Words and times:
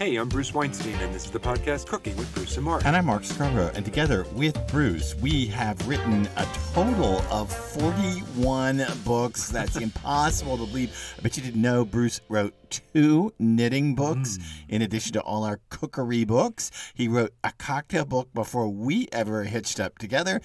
Hey, 0.00 0.16
I'm 0.16 0.30
Bruce 0.30 0.54
Weinstein, 0.54 0.94
and 0.94 1.14
this 1.14 1.26
is 1.26 1.30
the 1.30 1.38
podcast 1.38 1.86
Cooking 1.86 2.16
with 2.16 2.34
Bruce 2.34 2.56
and 2.56 2.64
Mark. 2.64 2.86
And 2.86 2.96
I'm 2.96 3.04
Mark 3.04 3.20
Scarbrough. 3.22 3.74
And 3.74 3.84
together 3.84 4.24
with 4.32 4.56
Bruce, 4.68 5.14
we 5.16 5.44
have 5.48 5.86
written 5.86 6.26
a 6.38 6.46
total 6.72 7.18
of 7.30 7.52
41 7.52 8.82
books. 9.04 9.50
That's 9.50 9.76
impossible 9.76 10.56
to 10.56 10.64
believe. 10.64 11.14
I 11.18 11.20
bet 11.20 11.36
you 11.36 11.42
didn't 11.42 11.60
know 11.60 11.84
Bruce 11.84 12.22
wrote 12.30 12.54
two 12.70 13.34
knitting 13.38 13.94
books 13.94 14.38
Mm. 14.38 14.42
in 14.70 14.82
addition 14.82 15.12
to 15.12 15.20
all 15.20 15.44
our 15.44 15.60
cookery 15.68 16.24
books. 16.24 16.70
He 16.94 17.06
wrote 17.06 17.34
a 17.44 17.52
cocktail 17.58 18.06
book 18.06 18.32
before 18.32 18.70
we 18.70 19.06
ever 19.12 19.44
hitched 19.44 19.78
up 19.78 19.98
together. 19.98 20.40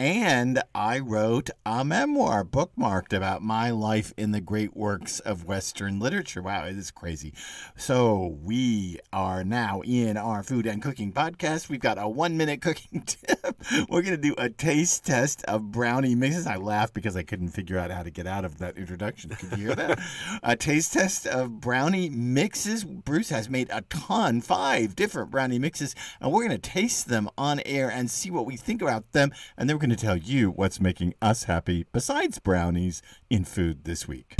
And 0.00 0.62
I 0.74 0.98
wrote 0.98 1.50
a 1.66 1.84
memoir 1.84 2.42
bookmarked 2.42 3.12
about 3.12 3.42
my 3.42 3.68
life 3.68 4.14
in 4.16 4.30
the 4.30 4.40
great 4.40 4.74
works 4.74 5.20
of 5.20 5.44
Western 5.44 6.00
literature. 6.00 6.40
Wow, 6.40 6.64
it 6.64 6.78
is 6.78 6.90
crazy. 6.90 7.34
So, 7.76 8.38
we 8.42 8.98
are 9.12 9.44
now 9.44 9.82
in 9.82 10.16
our 10.16 10.42
food 10.42 10.64
and 10.64 10.82
cooking 10.82 11.12
podcast. 11.12 11.68
We've 11.68 11.80
got 11.80 11.98
a 11.98 12.08
one 12.08 12.38
minute 12.38 12.62
cooking 12.62 13.02
tip. 13.06 13.54
We're 13.90 14.00
going 14.00 14.16
to 14.16 14.16
do 14.16 14.34
a 14.38 14.48
taste 14.48 15.04
test 15.04 15.44
of 15.44 15.70
brownie 15.70 16.14
mixes. 16.14 16.46
I 16.46 16.56
laughed 16.56 16.94
because 16.94 17.14
I 17.14 17.22
couldn't 17.22 17.50
figure 17.50 17.78
out 17.78 17.90
how 17.90 18.02
to 18.02 18.10
get 18.10 18.26
out 18.26 18.46
of 18.46 18.56
that 18.56 18.78
introduction. 18.78 19.28
Could 19.28 19.50
you 19.50 19.66
hear 19.66 19.74
that? 19.74 20.00
a 20.42 20.56
taste 20.56 20.94
test 20.94 21.26
of 21.26 21.60
brownie 21.60 22.08
mixes. 22.08 22.84
Bruce 22.84 23.28
has 23.28 23.50
made 23.50 23.68
a 23.70 23.82
ton, 23.82 24.40
five 24.40 24.96
different 24.96 25.30
brownie 25.30 25.58
mixes, 25.58 25.94
and 26.22 26.32
we're 26.32 26.48
going 26.48 26.58
to 26.58 26.70
taste 26.70 27.08
them 27.08 27.28
on 27.36 27.60
air 27.66 27.90
and 27.90 28.10
see 28.10 28.30
what 28.30 28.46
we 28.46 28.56
think 28.56 28.80
about 28.80 29.12
them. 29.12 29.30
And 29.58 29.68
then 29.68 29.76
we're 29.76 29.80
going 29.80 29.89
to 29.90 29.96
tell 29.96 30.16
you 30.16 30.50
what's 30.50 30.80
making 30.80 31.14
us 31.20 31.44
happy 31.44 31.84
besides 31.92 32.38
brownies 32.38 33.02
in 33.28 33.44
food 33.44 33.84
this 33.84 34.06
week. 34.08 34.36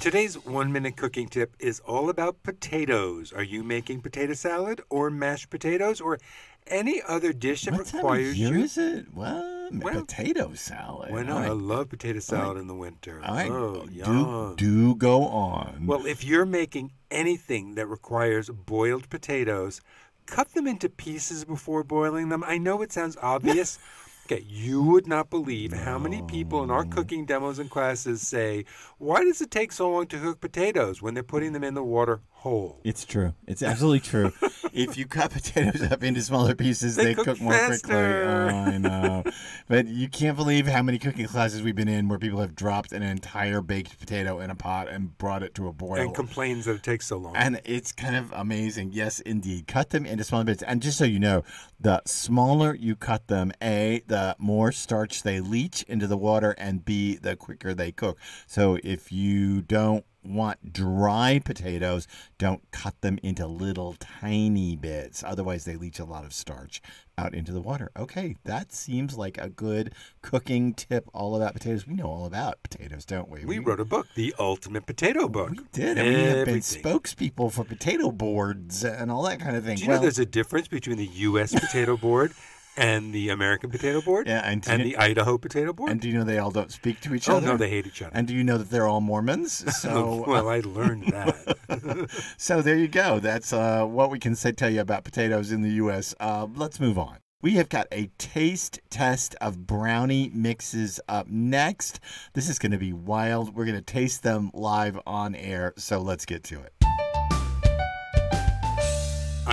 Today's 0.00 0.34
one 0.44 0.70
minute 0.70 0.96
cooking 0.98 1.28
tip 1.28 1.54
is 1.58 1.80
all 1.80 2.10
about 2.10 2.42
potatoes. 2.42 3.32
Are 3.32 3.42
you 3.42 3.62
making 3.64 4.02
potato 4.02 4.34
salad 4.34 4.82
or 4.90 5.08
mashed 5.10 5.48
potatoes 5.48 5.98
or 6.00 6.18
any 6.66 7.00
other 7.08 7.32
dish 7.32 7.62
that 7.62 7.72
What 7.72 7.86
time 7.86 8.00
of 8.00 8.04
requires 8.04 8.38
year 8.38 8.54
you? 8.54 8.64
is 8.64 8.76
it? 8.76 9.06
Well, 9.14 9.70
Well, 9.72 10.00
potato 10.02 10.52
salad. 10.54 11.10
Why 11.10 11.22
not? 11.22 11.38
All 11.38 11.42
I 11.44 11.48
love 11.54 11.88
potato 11.88 12.20
salad 12.20 12.58
in 12.58 12.66
the 12.66 12.74
winter. 12.74 13.22
All 13.24 13.34
right. 13.34 13.50
Oh, 13.50 13.86
do, 13.86 13.92
yum. 13.94 14.54
do 14.56 14.94
go 14.96 15.22
on. 15.24 15.86
Well, 15.86 16.04
if 16.04 16.22
you're 16.22 16.44
making 16.46 16.92
anything 17.10 17.74
that 17.76 17.86
requires 17.86 18.50
boiled 18.50 19.08
potatoes, 19.08 19.80
cut 20.26 20.52
them 20.54 20.66
into 20.66 20.88
pieces 20.88 21.44
before 21.44 21.84
boiling 21.84 22.28
them. 22.28 22.44
I 22.46 22.58
know 22.58 22.82
it 22.82 22.92
sounds 22.92 23.16
obvious. 23.22 23.78
Okay, 24.26 24.44
you 24.48 24.82
would 24.82 25.06
not 25.06 25.28
believe 25.28 25.72
how 25.72 25.98
many 25.98 26.22
people 26.22 26.64
in 26.64 26.70
our 26.70 26.84
cooking 26.86 27.26
demos 27.26 27.58
and 27.58 27.70
classes 27.70 28.26
say, 28.26 28.64
Why 28.96 29.22
does 29.22 29.42
it 29.42 29.50
take 29.50 29.70
so 29.70 29.90
long 29.90 30.06
to 30.06 30.18
cook 30.18 30.40
potatoes 30.40 31.02
when 31.02 31.12
they're 31.12 31.22
putting 31.22 31.52
them 31.52 31.62
in 31.62 31.74
the 31.74 31.84
water 31.84 32.22
whole? 32.44 32.78
It's 32.84 33.06
true. 33.06 33.32
It's 33.46 33.62
absolutely 33.62 34.00
true. 34.00 34.30
if 34.74 34.98
you 34.98 35.06
cut 35.06 35.30
potatoes 35.30 35.82
up 35.90 36.04
into 36.04 36.20
smaller 36.20 36.54
pieces, 36.54 36.94
They 36.94 37.06
they, 37.06 37.14
cook 37.14 37.24
cook, 37.24 37.40
more 37.40 37.58
quickly. 37.66 37.94
Oh, 37.94 38.48
I 38.48 38.76
know. 38.76 39.24
but 39.66 39.86
you 39.86 40.08
can't 40.08 40.36
believe 40.36 40.66
how 40.66 40.82
many 40.82 40.98
cooking 40.98 41.26
classes 41.26 41.62
we've 41.62 41.74
been 41.74 41.88
in 41.88 42.06
where 42.06 42.18
people 42.18 42.40
have 42.40 42.54
dropped 42.54 42.92
an 42.92 43.02
entire 43.02 43.62
baked 43.62 43.98
potato 43.98 44.40
in 44.40 44.50
a 44.50 44.54
pot 44.54 44.88
and 44.90 45.16
brought 45.16 45.42
it 45.42 45.54
to 45.54 45.68
a 45.68 45.72
boil. 45.72 45.98
And 45.98 46.14
complains 46.14 46.66
that 46.66 46.76
it 46.76 46.82
takes 46.82 47.06
so 47.06 47.16
long. 47.16 47.34
And 47.34 47.62
it's 47.64 47.92
kind 47.92 48.14
of 48.14 48.30
amazing. 48.32 48.90
Yes, 48.92 49.20
indeed. 49.20 49.66
Cut 49.66 49.88
them 49.88 50.04
into 50.04 50.22
smaller 50.22 50.44
bits. 50.44 50.62
And 50.62 50.82
just 50.82 50.98
so 50.98 51.04
you 51.06 51.18
know, 51.18 51.44
the 51.80 52.02
smaller 52.04 52.74
you 52.74 52.94
cut 52.94 53.28
them, 53.28 53.52
A, 53.62 54.02
the 54.06 54.36
more 54.38 54.70
starch 54.70 55.22
they 55.22 55.40
leach 55.40 55.82
into 55.84 56.06
the 56.06 56.18
water, 56.18 56.54
and 56.58 56.84
B, 56.84 57.16
the 57.16 57.36
quicker 57.36 57.72
they 57.72 57.90
cook. 57.90 58.18
So 58.46 58.78
if 58.84 59.10
you 59.10 59.62
don't 59.62 60.04
want 60.24 60.72
dry 60.72 61.40
potatoes, 61.44 62.06
don't 62.38 62.62
cut 62.70 63.00
them 63.00 63.18
into 63.22 63.46
little 63.46 63.94
tiny 63.98 64.76
bits. 64.76 65.22
Otherwise, 65.24 65.64
they 65.64 65.76
leach 65.76 65.98
a 65.98 66.04
lot 66.04 66.24
of 66.24 66.32
starch 66.32 66.80
out 67.16 67.34
into 67.34 67.52
the 67.52 67.60
water. 67.60 67.90
Okay, 67.96 68.36
that 68.44 68.72
seems 68.72 69.16
like 69.16 69.38
a 69.38 69.48
good 69.48 69.94
cooking 70.22 70.74
tip 70.74 71.08
all 71.14 71.36
about 71.36 71.54
potatoes. 71.54 71.86
We 71.86 71.94
know 71.94 72.06
all 72.06 72.26
about 72.26 72.62
potatoes, 72.62 73.04
don't 73.04 73.28
we? 73.28 73.44
we 73.44 73.58
wrote 73.58 73.80
a 73.80 73.84
book, 73.84 74.08
The 74.14 74.34
Ultimate 74.38 74.86
Potato 74.86 75.28
Book. 75.28 75.50
We 75.50 75.60
did, 75.72 75.98
and 75.98 76.08
we 76.08 76.22
have 76.22 76.46
been 76.46 76.58
spokespeople 76.58 77.52
for 77.52 77.64
potato 77.64 78.10
boards 78.10 78.84
and 78.84 79.10
all 79.10 79.22
that 79.24 79.40
kind 79.40 79.56
of 79.56 79.64
thing. 79.64 79.76
Do 79.76 79.82
you 79.82 79.88
know 79.88 79.94
Well, 79.94 80.02
there's 80.02 80.18
a 80.18 80.26
difference 80.26 80.68
between 80.68 80.96
the 80.96 81.06
U.S. 81.06 81.54
potato 81.54 81.96
board 81.96 82.32
and 82.76 83.12
the 83.12 83.28
American 83.30 83.70
potato 83.70 84.00
board? 84.00 84.26
Yeah, 84.26 84.40
and 84.44 84.66
and 84.68 84.82
you- 84.82 84.90
the 84.90 84.96
Idaho 84.96 85.38
potato 85.38 85.72
board? 85.72 85.90
and 85.90 86.00
do 86.00 86.08
you 86.08 86.14
know 86.14 86.24
they 86.24 86.38
all 86.38 86.50
don't 86.50 86.72
speak 86.72 87.00
to 87.02 87.14
each 87.14 87.28
other? 87.28 87.34
oh, 87.34 87.38
other? 87.38 87.46
no, 87.48 87.56
they 87.56 87.70
hate 87.70 87.86
each 87.86 88.02
other. 88.02 88.12
And 88.14 88.26
do 88.26 88.34
you 88.34 88.44
know 88.44 88.58
that 88.58 88.70
they're 88.70 88.86
all 88.86 89.00
Mormons? 89.00 89.64
So, 89.84 90.24
well, 90.26 90.48
I 90.48 90.60
learned 90.60 91.08
that. 91.08 92.08
so 92.38 92.62
there 92.62 92.76
you 92.76 92.88
go. 92.88 93.18
That's 93.18 93.52
uh, 93.52 93.84
what 93.84 94.10
we 94.10 94.18
can 94.18 94.34
say 94.34 94.52
tell 94.52 94.70
you 94.70 94.80
about 94.80 95.04
potatoes 95.04 95.52
in 95.52 95.60
the 95.62 95.72
U.S. 95.72 96.14
Uh, 96.18 96.46
let's 96.54 96.80
move 96.80 96.98
on. 96.98 97.18
We 97.42 97.52
have 97.56 97.68
got 97.68 97.86
a 97.92 98.06
taste 98.16 98.80
test 98.88 99.34
of 99.42 99.66
brownie 99.66 100.30
mixes 100.32 101.00
up 101.08 101.28
next. 101.28 102.00
This 102.32 102.48
is 102.48 102.58
going 102.58 102.72
to 102.72 102.78
be 102.78 102.94
wild. 102.94 103.54
We're 103.54 103.66
going 103.66 103.76
to 103.76 103.82
taste 103.82 104.22
them 104.22 104.50
live 104.54 104.98
on 105.06 105.34
air. 105.34 105.74
So 105.76 106.00
let's 106.00 106.24
get 106.24 106.42
to 106.44 106.62
it. 106.62 106.72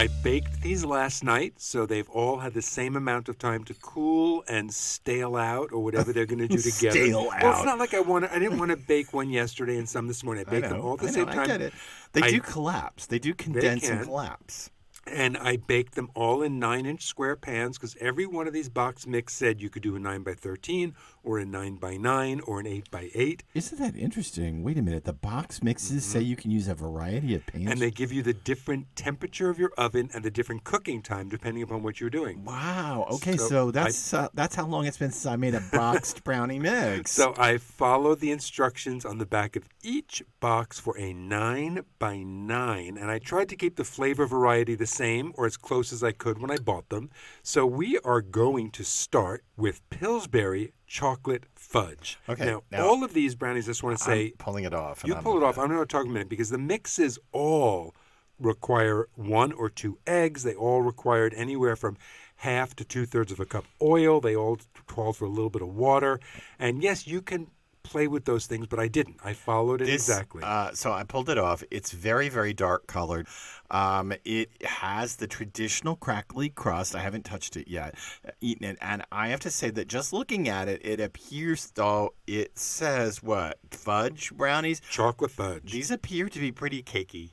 I 0.01 0.07
baked 0.23 0.62
these 0.63 0.84
last 0.84 1.23
night, 1.23 1.53
so 1.57 1.85
they've 1.85 2.09
all 2.09 2.39
had 2.39 2.56
the 2.56 2.62
same 2.63 2.95
amount 2.95 3.29
of 3.29 3.38
time 3.38 3.63
to 3.66 3.75
cool 3.75 4.44
and 4.47 4.73
stale 4.73 5.35
out, 5.35 5.72
or 5.72 5.84
whatever 5.84 6.12
they're 6.12 6.25
going 6.25 6.39
to 6.39 6.47
do 6.47 6.57
together. 6.72 6.89
Stale 6.91 7.28
Well, 7.28 7.31
out. 7.34 7.56
it's 7.57 7.66
not 7.66 7.78
like 7.78 7.94
I 7.94 8.00
want. 8.00 8.25
I 8.25 8.40
didn't 8.40 8.57
want 8.57 8.72
to 8.72 8.78
bake 8.78 9.13
one 9.13 9.29
yesterday 9.29 9.78
and 9.78 9.88
some 9.88 10.07
this 10.07 10.23
morning. 10.23 10.44
I 10.47 10.50
baked 10.50 10.69
them 10.69 10.81
all 10.81 10.94
at 10.95 11.01
the 11.01 11.07
I 11.07 11.11
same 11.11 11.28
time. 11.28 11.40
I 11.41 11.45
get 11.45 11.61
it. 11.61 11.73
They 12.13 12.22
I- 12.23 12.31
do 12.31 12.40
collapse. 12.41 13.06
They 13.06 13.19
do 13.19 13.35
condense 13.35 13.88
and 13.88 14.03
collapse. 14.03 14.72
and 15.06 15.38
I 15.38 15.57
baked 15.57 15.94
them 15.94 16.09
all 16.16 16.41
in 16.41 16.57
nine 16.57 16.88
inch 16.88 17.06
square 17.06 17.35
pans 17.35 17.78
because 17.78 17.95
every 18.01 18.25
one 18.25 18.47
of 18.47 18.53
these 18.53 18.69
box 18.69 19.06
mix 19.06 19.34
said 19.35 19.61
you 19.61 19.69
could 19.69 19.84
do 19.84 19.95
a 19.95 20.00
nine 20.00 20.23
by 20.23 20.34
thirteen 20.34 20.95
or 21.23 21.37
a 21.39 21.45
nine 21.45 21.75
by 21.75 21.97
nine 21.97 22.39
or 22.41 22.59
an 22.59 22.67
eight 22.67 22.89
by 22.91 23.09
eight, 23.13 23.43
Isn't 23.53 23.79
that 23.79 23.95
interesting? 23.95 24.63
Wait 24.63 24.77
a 24.77 24.81
minute. 24.81 25.03
The 25.03 25.13
box 25.13 25.61
mixes 25.63 26.03
say 26.03 26.21
you 26.21 26.35
can 26.35 26.51
use 26.51 26.67
a 26.67 26.75
variety 26.75 27.35
of 27.35 27.45
pans. 27.45 27.63
Mm-hmm. 27.63 27.71
and 27.71 27.81
they 27.81 27.91
give 27.91 28.11
you 28.11 28.21
the 28.23 28.33
different 28.33 28.87
temperature 28.95 29.49
of 29.49 29.59
your 29.59 29.71
oven 29.77 30.09
and 30.13 30.23
the 30.23 30.31
different 30.31 30.63
cooking 30.63 31.01
time 31.01 31.29
depending 31.29 31.63
upon 31.63 31.83
what 31.83 31.99
you're 31.99 32.09
doing. 32.09 32.43
wow. 32.43 33.05
Okay, 33.11 33.37
So 33.37 33.47
so, 33.47 33.67
I- 33.67 33.71
that's 33.71 34.13
uh, 34.13 34.27
that's 34.33 34.55
how 34.55 34.65
long 34.65 34.85
it's 34.85 34.97
been 34.97 35.11
since 35.11 35.25
I 35.25 35.35
made 35.35 35.53
a 35.55 35.63
boxed 35.71 36.23
brownie 36.27 36.59
mix. 36.59 37.11
So 37.11 37.33
I 37.37 37.57
followed 37.57 38.19
the 38.19 38.31
instructions 38.31 39.05
on 39.05 39.17
the 39.17 39.25
back 39.25 39.55
of 39.55 39.67
each 39.83 40.23
box 40.39 40.79
for 40.79 40.97
a 40.97 41.13
nine 41.13 41.83
by 41.99 42.17
nine, 42.17 42.97
and 42.97 43.11
I 43.11 43.19
tried 43.19 43.49
to 43.49 43.55
keep 43.55 43.75
the 43.75 43.83
flavor 43.83 44.25
variety 44.25 44.75
the 44.75 44.87
same 44.87 45.33
or 45.35 45.45
as 45.45 45.57
close 45.57 45.93
as 45.93 46.03
I 46.03 46.11
could 46.13 46.39
when 46.39 46.49
I 46.51 46.57
bought 46.57 46.89
them. 46.89 47.09
So 47.43 47.65
we 47.65 47.99
are 47.99 48.21
going 48.21 48.71
to 48.71 48.83
start 48.83 49.43
with 49.57 49.81
Pillsbury 49.89 50.73
chocolate 50.91 51.46
fudge. 51.56 52.19
Okay, 52.28 52.46
Now, 52.46 52.63
now- 52.69 52.85
all 52.85 53.02
of 53.03 53.13
these 53.13 53.34
brownies, 53.34 53.68
I 53.68 53.72
just 53.72 53.81
want 53.81 53.97
to 53.97 54.03
say, 54.03 54.25
I'm 54.25 54.31
pulling 54.38 54.66
it 54.66 54.74
off. 54.74 55.03
you 55.06 55.16
I'm 55.16 55.24
pull 55.24 55.38
it 55.38 55.44
off. 55.44 55.57
I'm 55.57 55.69
going 55.69 55.79
to 55.79 55.85
talk 55.85 56.06
a 56.06 56.09
minute 56.09 56.28
because 56.28 56.50
the 56.50 56.57
mixes 56.57 57.18
all 57.31 57.96
require 58.40 59.07
one 59.16 59.53
or 59.53 59.69
two 59.69 60.00
eggs. 60.06 60.44
They 60.44 60.53
all 60.53 60.81
required 60.81 61.34
anywhere 61.38 61.78
from 61.78 61.96
half 62.38 62.75
to 62.75 62.84
two 62.84 63.06
thirds 63.06 63.31
of 63.31 63.40
a 63.40 63.46
cup 63.46 63.63
oil. 63.81 64.19
They 64.19 64.35
all 64.35 64.59
called 64.85 65.16
for 65.16 65.24
a 65.25 65.29
little 65.29 65.50
bit 65.50 65.62
of 65.62 65.69
water. 65.69 66.19
And 66.59 66.84
yes, 66.84 67.08
you 67.08 67.22
can 67.22 67.47
play 67.83 68.07
with 68.07 68.25
those 68.25 68.45
things, 68.45 68.67
but 68.67 68.79
I 68.79 68.87
didn't. 68.87 69.17
I 69.23 69.33
followed 69.33 69.81
it 69.81 69.85
This, 69.85 70.07
exactly. 70.07 70.43
Uh, 70.43 70.71
so 70.73 70.91
I 70.91 71.03
pulled 71.03 71.29
it 71.29 71.37
off. 71.37 71.63
It's 71.71 71.91
very, 71.91 72.29
very 72.29 72.53
dark 72.53 72.87
colored. 72.87 73.27
Um, 73.69 74.13
it 74.25 74.49
has 74.63 75.15
the 75.15 75.27
traditional 75.27 75.95
crackly 75.95 76.49
crust. 76.49 76.95
I 76.95 76.99
haven't 76.99 77.23
touched 77.23 77.55
it 77.55 77.67
yet, 77.67 77.95
uh, 78.27 78.31
eaten 78.41 78.65
it, 78.65 78.77
and 78.81 79.03
I 79.11 79.29
have 79.29 79.39
to 79.41 79.51
say 79.51 79.69
that 79.71 79.87
just 79.87 80.11
looking 80.13 80.49
at 80.49 80.67
it, 80.67 80.81
it 80.83 80.99
appears 80.99 81.71
though 81.75 82.13
it 82.27 82.57
says 82.57 83.23
what 83.23 83.57
fudge 83.71 84.31
brownies. 84.33 84.81
Chocolate 84.89 85.31
fudge. 85.31 85.71
These 85.71 85.91
appear 85.91 86.27
to 86.29 86.39
be 86.39 86.51
pretty 86.51 86.84
cakey. 86.84 87.31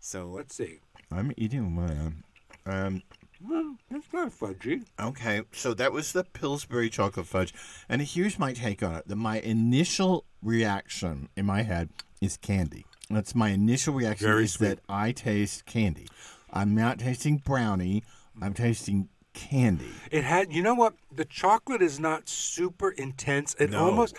So 0.00 0.26
Let's 0.26 0.54
see. 0.54 0.80
I'm 1.10 1.32
eating 1.36 1.76
one. 1.76 2.24
Um, 2.66 3.02
Well, 3.48 3.76
it's 3.90 4.12
not 4.12 4.30
fudgy. 4.30 4.84
Okay, 4.98 5.42
so 5.52 5.74
that 5.74 5.92
was 5.92 6.12
the 6.12 6.24
Pillsbury 6.24 6.88
chocolate 6.88 7.26
fudge, 7.26 7.52
and 7.88 8.00
here's 8.02 8.38
my 8.38 8.52
take 8.52 8.82
on 8.82 8.94
it. 8.94 9.06
The, 9.08 9.16
my 9.16 9.40
initial 9.40 10.24
reaction 10.42 11.28
in 11.36 11.44
my 11.46 11.62
head 11.62 11.90
is 12.20 12.36
candy. 12.36 12.86
That's 13.10 13.34
my 13.34 13.50
initial 13.50 13.92
reaction 13.94 14.26
Very 14.26 14.44
is 14.44 14.52
sweet. 14.54 14.68
that 14.68 14.78
I 14.88 15.12
taste 15.12 15.66
candy. 15.66 16.08
I'm 16.52 16.74
not 16.74 16.98
tasting 17.00 17.36
brownie. 17.38 18.02
I'm 18.40 18.54
tasting 18.54 19.08
candy. 19.34 19.90
It 20.10 20.24
had, 20.24 20.52
you 20.52 20.62
know 20.62 20.74
what? 20.74 20.94
The 21.14 21.24
chocolate 21.24 21.82
is 21.82 22.00
not 22.00 22.28
super 22.28 22.90
intense. 22.90 23.54
It 23.58 23.70
No. 23.70 23.80
almost, 23.86 24.16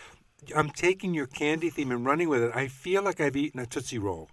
I'm 0.55 0.69
taking 0.69 1.13
your 1.13 1.25
candy 1.25 1.69
theme 1.69 1.91
and 1.91 2.05
running 2.05 2.29
with 2.29 2.43
it. 2.43 2.51
I 2.55 2.67
feel 2.67 3.01
like 3.01 3.19
I've 3.19 3.35
eaten 3.35 3.59
a 3.59 3.65
Tootsie 3.65 3.97
Roll. 3.97 4.29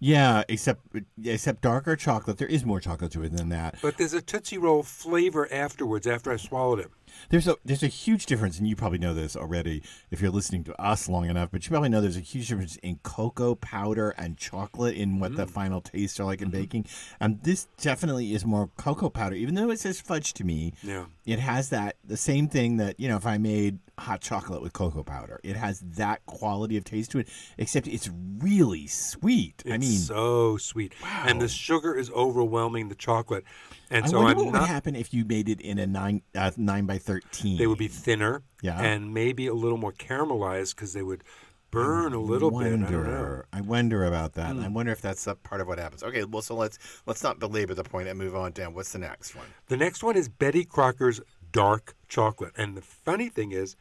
Yeah, 0.00 0.44
except 0.48 0.80
except 1.24 1.62
darker 1.62 1.96
chocolate. 1.96 2.38
There 2.38 2.48
is 2.48 2.64
more 2.64 2.80
chocolate 2.80 3.10
to 3.12 3.22
it 3.22 3.36
than 3.36 3.48
that. 3.48 3.76
But 3.82 3.98
there's 3.98 4.14
a 4.14 4.22
Tootsie 4.22 4.58
Roll 4.58 4.82
flavor 4.82 5.52
afterwards 5.52 6.06
after 6.06 6.30
I 6.30 6.36
swallowed 6.36 6.78
it. 6.78 6.90
There's 7.30 7.46
a 7.48 7.56
there's 7.64 7.82
a 7.82 7.88
huge 7.88 8.26
difference, 8.26 8.58
and 8.58 8.66
you 8.66 8.76
probably 8.76 8.98
know 8.98 9.14
this 9.14 9.36
already 9.36 9.82
if 10.10 10.20
you're 10.20 10.30
listening 10.30 10.64
to 10.64 10.80
us 10.80 11.08
long 11.08 11.28
enough. 11.28 11.50
But 11.50 11.64
you 11.64 11.70
probably 11.70 11.88
know 11.88 12.00
there's 12.00 12.16
a 12.16 12.20
huge 12.20 12.48
difference 12.48 12.76
in 12.76 12.96
cocoa 13.02 13.54
powder 13.54 14.10
and 14.10 14.36
chocolate 14.36 14.96
in 14.96 15.18
what 15.20 15.36
the 15.36 15.46
mm. 15.46 15.50
final 15.50 15.80
tastes 15.80 16.18
are 16.20 16.24
like 16.24 16.40
in 16.40 16.48
mm-hmm. 16.48 16.60
baking. 16.60 16.86
And 17.20 17.42
this 17.42 17.68
definitely 17.80 18.34
is 18.34 18.44
more 18.44 18.70
cocoa 18.76 19.10
powder, 19.10 19.36
even 19.36 19.54
though 19.54 19.70
it 19.70 19.78
says 19.78 20.00
fudge 20.00 20.32
to 20.34 20.44
me. 20.44 20.72
Yeah. 20.82 21.06
It 21.26 21.38
has 21.38 21.70
that 21.70 21.96
the 22.04 22.16
same 22.16 22.48
thing 22.48 22.78
that 22.78 22.98
you 22.98 23.08
know 23.08 23.16
if 23.16 23.26
I 23.26 23.38
made 23.38 23.78
hot 23.98 24.20
chocolate 24.20 24.62
with 24.62 24.72
cocoa 24.72 25.02
powder, 25.02 25.40
it 25.42 25.56
has 25.56 25.80
that 25.80 26.24
quality 26.26 26.76
of 26.76 26.84
taste 26.84 27.10
to 27.12 27.18
it. 27.18 27.28
Except 27.58 27.86
it's 27.86 28.10
really 28.38 28.86
sweet. 28.86 29.62
I 29.66 29.74
It's 29.74 29.86
mean, 29.86 29.98
so 29.98 30.56
sweet, 30.56 30.94
and 31.26 31.40
the 31.40 31.48
sugar 31.48 31.94
is 31.94 32.10
overwhelming 32.10 32.88
the 32.88 32.94
chocolate, 32.94 33.44
and 33.90 34.04
I 34.04 34.08
so 34.08 34.18
wonder 34.22 34.40
I'm 34.40 34.46
what 34.46 34.60
would 34.60 34.68
happen 34.68 34.94
if 34.96 35.12
you 35.14 35.24
made 35.24 35.48
it 35.48 35.60
in 35.60 35.78
a 35.78 35.86
nine 35.86 36.22
uh, 36.34 36.50
nine 36.56 36.86
by 36.86 36.98
thirteen. 36.98 37.58
They 37.58 37.66
would 37.66 37.78
be 37.78 37.88
thinner, 37.88 38.42
Yeah. 38.62 38.80
and 38.80 39.12
maybe 39.14 39.46
a 39.46 39.54
little 39.54 39.78
more 39.78 39.92
caramelized 39.92 40.74
because 40.76 40.92
they 40.92 41.02
would 41.02 41.24
burn 41.70 42.14
a 42.14 42.20
little 42.20 42.50
bit. 42.50 42.66
I 42.68 42.70
wonder. 42.70 43.46
I 43.52 43.60
wonder 43.60 44.04
about 44.04 44.34
that. 44.34 44.56
I 44.56 44.68
wonder 44.68 44.92
if 44.92 45.00
that's 45.00 45.26
a 45.26 45.34
part 45.34 45.60
of 45.60 45.66
what 45.68 45.78
happens. 45.78 46.02
Okay, 46.02 46.24
well, 46.24 46.42
so 46.42 46.54
let's 46.54 46.78
let's 47.06 47.22
not 47.22 47.38
belabor 47.38 47.74
the 47.74 47.84
point 47.84 48.08
and 48.08 48.18
move 48.18 48.34
on 48.34 48.52
down. 48.52 48.74
What's 48.74 48.92
the 48.92 48.98
next 48.98 49.34
one? 49.34 49.46
The 49.68 49.76
next 49.76 50.02
one 50.02 50.16
is 50.16 50.28
Betty 50.28 50.64
Crocker's 50.64 51.20
dark 51.52 51.94
chocolate, 52.08 52.52
and 52.56 52.76
the 52.76 52.82
funny 52.82 53.28
thing 53.28 53.52
is, 53.52 53.76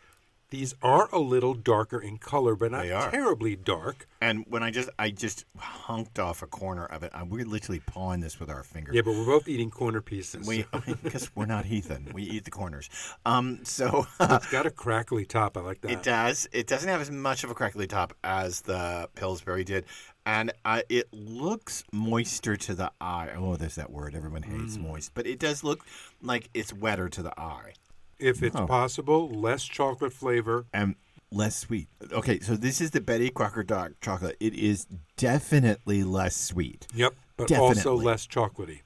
these 0.50 0.74
are 0.82 1.10
a 1.12 1.20
little 1.20 1.54
darker 1.54 2.00
in 2.00 2.18
color, 2.18 2.56
but 2.56 2.72
not 2.72 2.86
terribly 3.12 3.56
dark. 3.56 4.08
And 4.22 4.46
when 4.48 4.64
I 4.64 4.72
just 4.72 4.90
I 4.98 5.10
just 5.10 5.46
hunked 5.60 6.20
off 6.20 6.42
a 6.42 6.48
corner 6.48 6.86
of 6.86 7.04
it, 7.04 7.12
I, 7.14 7.24
we're 7.24 7.46
literally 7.46 7.82
pawing 7.86 8.22
this 8.22 8.40
with 8.40 8.50
our 8.50 8.64
fingers. 8.64 8.96
Yeah, 8.96 9.02
but 9.02 9.12
we're 9.12 9.26
both 9.26 9.48
eating 9.48 9.70
corner 9.70 10.02
pieces. 10.02 10.48
We 10.48 10.66
because 11.04 11.30
we're 11.36 11.46
not 11.46 11.66
heathen, 11.66 12.12
we 12.14 12.24
eat 12.24 12.46
the 12.46 12.52
corners. 12.52 12.90
Um, 13.26 13.60
so 13.64 14.08
it's 14.20 14.50
got 14.52 14.66
a 14.66 14.72
crackly 14.72 15.26
top. 15.26 15.58
I 15.58 15.62
like 15.62 15.82
that. 15.82 15.92
It 15.92 16.04
does. 16.04 16.48
It 16.52 16.68
doesn't 16.68 16.88
have 16.90 17.02
as 17.02 17.12
much 17.12 17.44
of 17.44 17.52
a 17.52 17.54
crackly 17.54 17.88
top 17.88 18.14
as 18.24 18.62
the 18.62 19.10
Pillsbury 19.16 19.64
did, 19.66 19.86
and 20.26 20.52
uh, 20.64 20.82
it 20.88 21.08
looks 21.12 21.84
moister 21.92 22.56
to 22.56 22.74
the 22.74 22.92
eye. 23.02 23.30
Oh, 23.36 23.58
there's 23.58 23.76
that 23.76 23.92
word 23.92 24.16
everyone 24.16 24.44
hates, 24.44 24.78
Mm. 24.78 24.84
moist. 24.88 25.12
But 25.14 25.28
it 25.28 25.40
does 25.40 25.64
look 25.64 25.86
like 26.22 26.50
it's 26.54 26.72
wetter 26.74 27.10
to 27.10 27.22
the 27.22 27.38
eye. 27.40 27.74
If 28.20 28.42
it's 28.44 28.56
Oh. 28.56 28.66
possible, 28.66 29.30
less 29.30 29.64
chocolate 29.64 30.14
flavor. 30.14 30.66
and 30.74 30.96
less 31.32 31.56
sweet. 31.58 31.88
Okay, 32.12 32.40
so 32.40 32.56
this 32.56 32.80
is 32.82 32.92
the 32.92 33.02
Betty 33.02 33.30
Crocker 33.30 33.64
dark 33.64 34.00
chocolate. 34.02 34.38
It 34.40 34.54
is 34.54 34.88
definitely 35.18 36.04
less 36.04 36.36
sweet. 36.36 36.88
Yep, 36.96 37.14
but 37.36 37.52
also 37.52 37.74
Definitely. 37.76 38.06
less 38.06 38.28
chocolatey. 38.28 38.80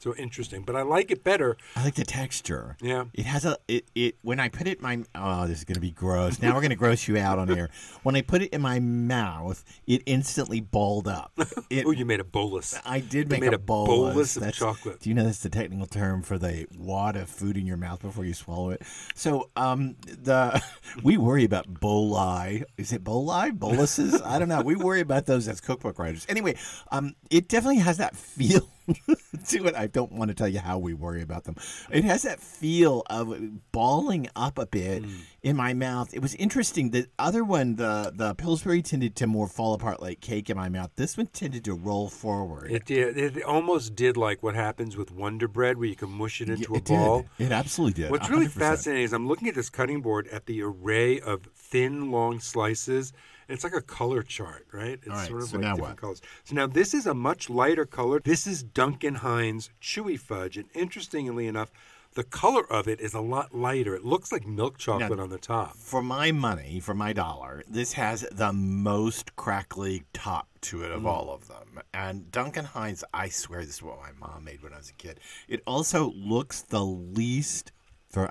So 0.00 0.14
interesting, 0.14 0.62
but 0.62 0.76
I 0.76 0.82
like 0.82 1.10
it 1.10 1.24
better. 1.24 1.56
I 1.74 1.82
like 1.82 1.96
the 1.96 2.04
texture. 2.04 2.76
Yeah. 2.80 3.06
It 3.14 3.26
has 3.26 3.44
a 3.44 3.56
it, 3.66 3.84
it 3.96 4.14
when 4.22 4.38
I 4.38 4.48
put 4.48 4.68
it 4.68 4.78
in 4.78 4.82
my 4.82 5.02
oh 5.16 5.48
this 5.48 5.58
is 5.58 5.64
gonna 5.64 5.80
be 5.80 5.90
gross. 5.90 6.40
Now 6.40 6.54
we're 6.54 6.60
gonna 6.62 6.76
gross 6.76 7.08
you 7.08 7.18
out 7.18 7.38
on 7.40 7.48
here. 7.48 7.68
When 8.04 8.14
I 8.14 8.22
put 8.22 8.40
it 8.42 8.50
in 8.52 8.60
my 8.62 8.78
mouth, 8.78 9.64
it 9.86 10.02
instantly 10.06 10.60
balled 10.60 11.08
up. 11.08 11.32
It, 11.70 11.84
Oh, 11.84 11.90
you 11.90 12.06
made 12.06 12.20
a 12.20 12.24
bolus. 12.24 12.78
I 12.86 13.00
did 13.00 13.28
make 13.28 13.40
made 13.40 13.52
a, 13.52 13.56
a 13.56 13.58
bolus. 13.58 14.14
bolus 14.14 14.36
of 14.36 14.42
That's- 14.42 14.58
chocolate. 14.58 15.00
Do 15.00 15.10
you 15.10 15.14
know 15.14 15.24
that's 15.24 15.40
the 15.42 15.50
technical 15.50 15.86
term 15.86 16.22
for 16.22 16.38
the 16.38 16.66
wad 16.78 17.16
of 17.16 17.28
food 17.28 17.56
in 17.56 17.66
your 17.66 17.76
mouth 17.76 18.00
before 18.00 18.24
you 18.24 18.34
swallow 18.34 18.70
it? 18.70 18.82
So, 19.14 19.50
um, 19.56 19.96
the 20.06 20.62
we 21.02 21.16
worry 21.18 21.44
about 21.44 21.66
boli. 21.80 22.62
Is 22.78 22.92
it 22.92 23.02
boli? 23.04 23.50
Boluses? 23.50 24.22
I 24.24 24.38
don't 24.38 24.48
know. 24.48 24.62
We 24.62 24.76
worry 24.76 25.00
about 25.00 25.26
those 25.26 25.48
as 25.48 25.60
cookbook 25.60 25.98
writers. 25.98 26.24
Anyway, 26.28 26.54
um, 26.92 27.14
it 27.30 27.48
definitely 27.48 27.78
has 27.80 27.96
that 27.98 28.16
feel 28.16 28.68
to 29.48 29.66
it. 29.66 29.74
I 29.74 29.86
don't 29.86 30.12
want 30.12 30.28
to 30.30 30.34
tell 30.34 30.48
you 30.48 30.58
how 30.60 30.78
we 30.78 30.94
worry 30.94 31.22
about 31.22 31.44
them. 31.44 31.56
It 31.90 32.04
has 32.04 32.22
that 32.22 32.40
feel 32.40 33.02
of 33.10 33.36
balling 33.72 34.28
up 34.36 34.58
a 34.58 34.66
bit 34.66 35.02
Hmm. 35.04 35.10
in 35.42 35.56
my 35.56 35.74
mouth. 35.74 36.12
It 36.14 36.20
was 36.22 36.34
interesting. 36.36 36.90
The 36.90 37.06
other 37.18 37.44
one, 37.44 37.76
the 37.76 38.12
the 38.14 38.34
Pillsbury, 38.34 38.82
tended 38.82 39.14
to 39.16 39.26
more 39.26 39.46
fall 39.48 39.74
apart 39.74 40.00
like 40.02 40.20
cake 40.20 40.50
in 40.50 40.56
my 40.56 40.68
mouth. 40.68 40.90
This 40.96 41.16
one 41.16 41.26
tended 41.26 41.64
to 41.66 41.74
roll 41.74 42.08
forward. 42.08 42.70
It 42.72 42.84
did. 42.84 43.16
It 43.18 43.42
almost 43.44 43.94
did 43.94 44.16
like 44.16 44.42
what 44.42 44.54
happens 44.54 44.96
with 44.96 45.10
Wonder 45.12 45.48
Bread, 45.48 45.76
where 45.78 45.86
you 45.88 45.96
can 45.96 46.10
mush 46.10 46.40
it 46.40 46.48
into 46.48 46.74
a 46.74 46.78
it 46.78 46.84
ball. 46.86 47.26
did. 47.38 47.46
It 47.46 47.52
absolutely 47.52 48.02
did. 48.02 48.10
What's 48.10 48.28
really 48.30 48.46
100%. 48.46 48.50
fascinating 48.52 49.04
is 49.04 49.12
I'm 49.12 49.28
looking 49.28 49.48
at 49.48 49.54
this 49.54 49.70
cutting 49.70 50.00
board 50.00 50.26
at 50.28 50.46
the 50.46 50.62
array 50.62 51.20
of 51.20 51.46
thin, 51.54 52.10
long 52.10 52.40
slices. 52.40 53.12
It's 53.48 53.64
like 53.64 53.72
a 53.74 53.80
color 53.80 54.22
chart, 54.22 54.66
right? 54.72 54.98
It's 55.02 55.08
All 55.08 55.14
right, 55.16 55.28
sort 55.28 55.42
of 55.42 55.48
so 55.48 55.56
like 55.56 55.62
now 55.62 55.74
different 55.74 55.90
what? 55.94 56.00
colors. 56.00 56.20
So 56.44 56.54
now 56.54 56.66
this 56.66 56.92
is 56.92 57.06
a 57.06 57.14
much 57.14 57.48
lighter 57.48 57.86
color. 57.86 58.20
This 58.22 58.46
is 58.46 58.62
Duncan 58.62 59.16
Hines 59.16 59.70
Chewy 59.80 60.18
Fudge. 60.20 60.56
And 60.58 60.66
interestingly 60.74 61.46
enough, 61.46 61.70
the 62.14 62.24
color 62.24 62.70
of 62.70 62.88
it 62.88 63.00
is 63.00 63.14
a 63.14 63.20
lot 63.20 63.54
lighter. 63.54 63.94
It 63.94 64.04
looks 64.04 64.32
like 64.32 64.46
milk 64.46 64.76
chocolate 64.76 65.18
on 65.20 65.30
the 65.30 65.38
top. 65.38 65.76
For 65.76 66.02
my 66.02 66.30
money, 66.32 66.80
for 66.80 66.94
my 66.94 67.12
dollar, 67.12 67.62
this 67.68 67.94
has 67.94 68.26
the 68.32 68.52
most 68.52 69.34
crackly 69.36 70.04
top 70.12 70.48
to 70.62 70.82
it 70.84 70.90
of 70.90 71.02
Mm. 71.02 71.06
all 71.06 71.30
of 71.32 71.48
them. 71.48 71.80
And 71.94 72.30
Duncan 72.30 72.64
Hines, 72.66 73.02
I 73.14 73.28
swear 73.28 73.64
this 73.64 73.76
is 73.76 73.82
what 73.82 73.98
my 74.00 74.10
mom 74.18 74.44
made 74.44 74.62
when 74.62 74.72
I 74.74 74.78
was 74.78 74.90
a 74.90 74.94
kid. 74.94 75.20
It 75.48 75.62
also 75.66 76.10
looks 76.12 76.62
the 76.62 76.84
least. 76.84 77.72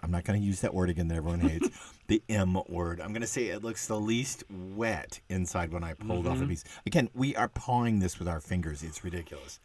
I'm 0.04 0.12
not 0.12 0.24
going 0.26 0.40
to 0.40 0.46
use 0.46 0.62
that 0.62 0.74
word 0.74 0.90
again 0.90 1.08
that 1.10 1.16
everyone 1.16 1.40
hates. 1.42 1.70
the 2.08 2.22
M 2.30 2.58
word. 2.68 3.00
I'm 3.02 3.10
going 3.10 3.22
to 3.22 3.28
say 3.28 3.46
it 3.48 3.64
looks 3.64 3.88
the 3.88 4.00
least 4.00 4.44
wet 4.50 5.20
inside 5.30 5.72
when 5.74 5.84
I 5.84 5.94
pulled 5.94 6.28
off 6.28 6.36
Mm-hmm. 6.36 6.44
a 6.44 6.48
piece. 6.48 6.64
Again, 6.86 7.10
we 7.14 7.36
are 7.36 7.48
pawing 7.50 8.00
this 8.00 8.20
with 8.20 8.28
our 8.28 8.40
fingers. 8.40 8.84
It's 8.84 9.04
ridiculous. 9.04 9.60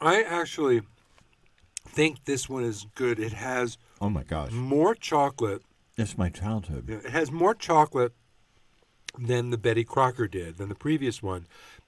I 0.00 0.22
actually 0.22 0.82
think 1.86 2.24
this 2.24 2.48
one 2.48 2.64
is 2.64 2.86
good. 2.94 3.18
It 3.18 3.32
has 3.32 3.78
Oh 4.00 4.10
my 4.10 4.22
gosh. 4.24 4.52
more 4.52 4.94
chocolate 4.94 5.62
It's 5.96 6.18
my 6.18 6.28
childhood. 6.28 6.90
It 6.90 7.06
has 7.10 7.30
more 7.30 7.54
chocolate 7.54 8.12
than 9.18 9.48
the 9.50 9.56
Betty 9.56 9.84
Crocker 9.84 10.28
did, 10.28 10.58
than 10.58 10.68
the 10.68 10.74
previous 10.74 11.22
one, 11.22 11.46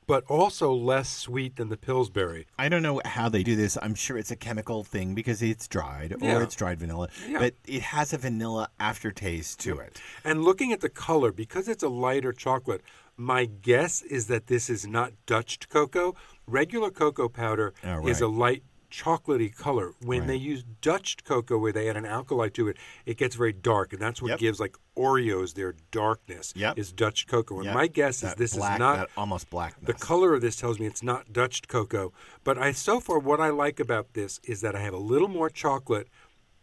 but 0.09 0.25
also 0.27 0.73
less 0.73 1.09
sweet 1.09 1.57
than 1.57 1.69
the 1.69 1.77
Pillsbury. 1.77 2.47
I 2.59 2.69
don't 2.71 2.83
know 2.83 3.01
how 3.05 3.29
they 3.29 3.43
do 3.45 3.55
this. 3.55 3.77
I'm 3.81 3.95
sure 3.95 4.17
it's 4.17 4.31
a 4.31 4.37
chemical 4.37 4.83
thing 4.83 5.15
because 5.15 5.43
it's 5.43 5.69
dried 5.69 6.17
Yeah. 6.19 6.37
or 6.39 6.43
it's 6.43 6.57
dried 6.57 6.81
vanilla. 6.81 7.11
Yeah. 7.29 7.39
But 7.39 7.55
it 7.67 7.83
has 7.83 8.13
a 8.15 8.19
vanilla 8.19 8.71
aftertaste 8.81 9.61
to 9.61 9.79
it. 9.79 10.01
And 10.25 10.43
looking 10.43 10.73
at 10.73 10.81
the 10.81 10.89
color, 10.89 11.31
because 11.31 11.69
it's 11.69 11.83
a 11.83 11.89
lighter 11.91 12.33
chocolate, 12.33 12.81
my 13.19 13.45
guess 13.45 14.01
is 14.01 14.29
that 14.29 14.47
this 14.47 14.71
is 14.71 14.87
not 14.87 15.13
Dutched 15.27 15.69
cocoa. 15.69 16.15
Regular 16.47 16.91
cocoa 16.91 17.29
powder 17.29 17.75
Oh, 17.85 18.09
is 18.09 18.23
a 18.23 18.29
light 18.29 18.63
chocolatey 18.91 19.55
color. 19.55 19.93
When 20.01 20.21
Right. 20.21 20.29
they 20.29 20.37
use 20.37 20.65
Dutched 20.81 21.25
cocoa, 21.25 21.59
where 21.59 21.73
they 21.73 21.89
add 21.89 21.97
an 21.97 22.07
alkali 22.07 22.49
to 22.51 22.69
it, 22.69 22.77
it 23.07 23.17
gets 23.17 23.37
very 23.37 23.53
dark, 23.53 23.93
and 23.93 24.01
that's 24.01 24.23
what 24.23 24.31
Yep. 24.31 24.39
gives 24.39 24.61
like 24.61 24.77
Oreos 24.97 25.55
their 25.55 25.75
darkness. 25.91 26.53
Yep. 26.57 26.79
Is 26.79 26.93
Dutch 26.93 27.27
cocoa. 27.27 27.57
And 27.57 27.67
Yep. 27.67 27.75
my 27.75 27.87
guess 27.87 28.23
is 28.23 28.35
this 28.35 28.55
black, 28.57 28.75
is 28.75 28.79
not 28.79 28.97
that 28.97 29.11
almost 29.17 29.51
black. 29.51 29.75
The 29.83 29.93
color 29.95 30.35
of 30.35 30.41
this 30.41 30.57
tells 30.57 30.79
me 30.79 30.87
it's 30.87 31.03
not 31.03 31.33
Dutch 31.33 31.69
cocoa. 31.69 32.13
But 32.45 32.59
I 32.59 32.73
so 32.73 32.99
far 33.01 33.19
what 33.19 33.41
I 33.41 33.51
like 33.51 33.79
about 33.81 34.15
this 34.15 34.41
is 34.45 34.61
that 34.63 34.75
I 34.75 34.81
have 34.81 34.95
a 34.95 34.99
little 34.99 35.29
more 35.29 35.51
chocolate 35.51 36.09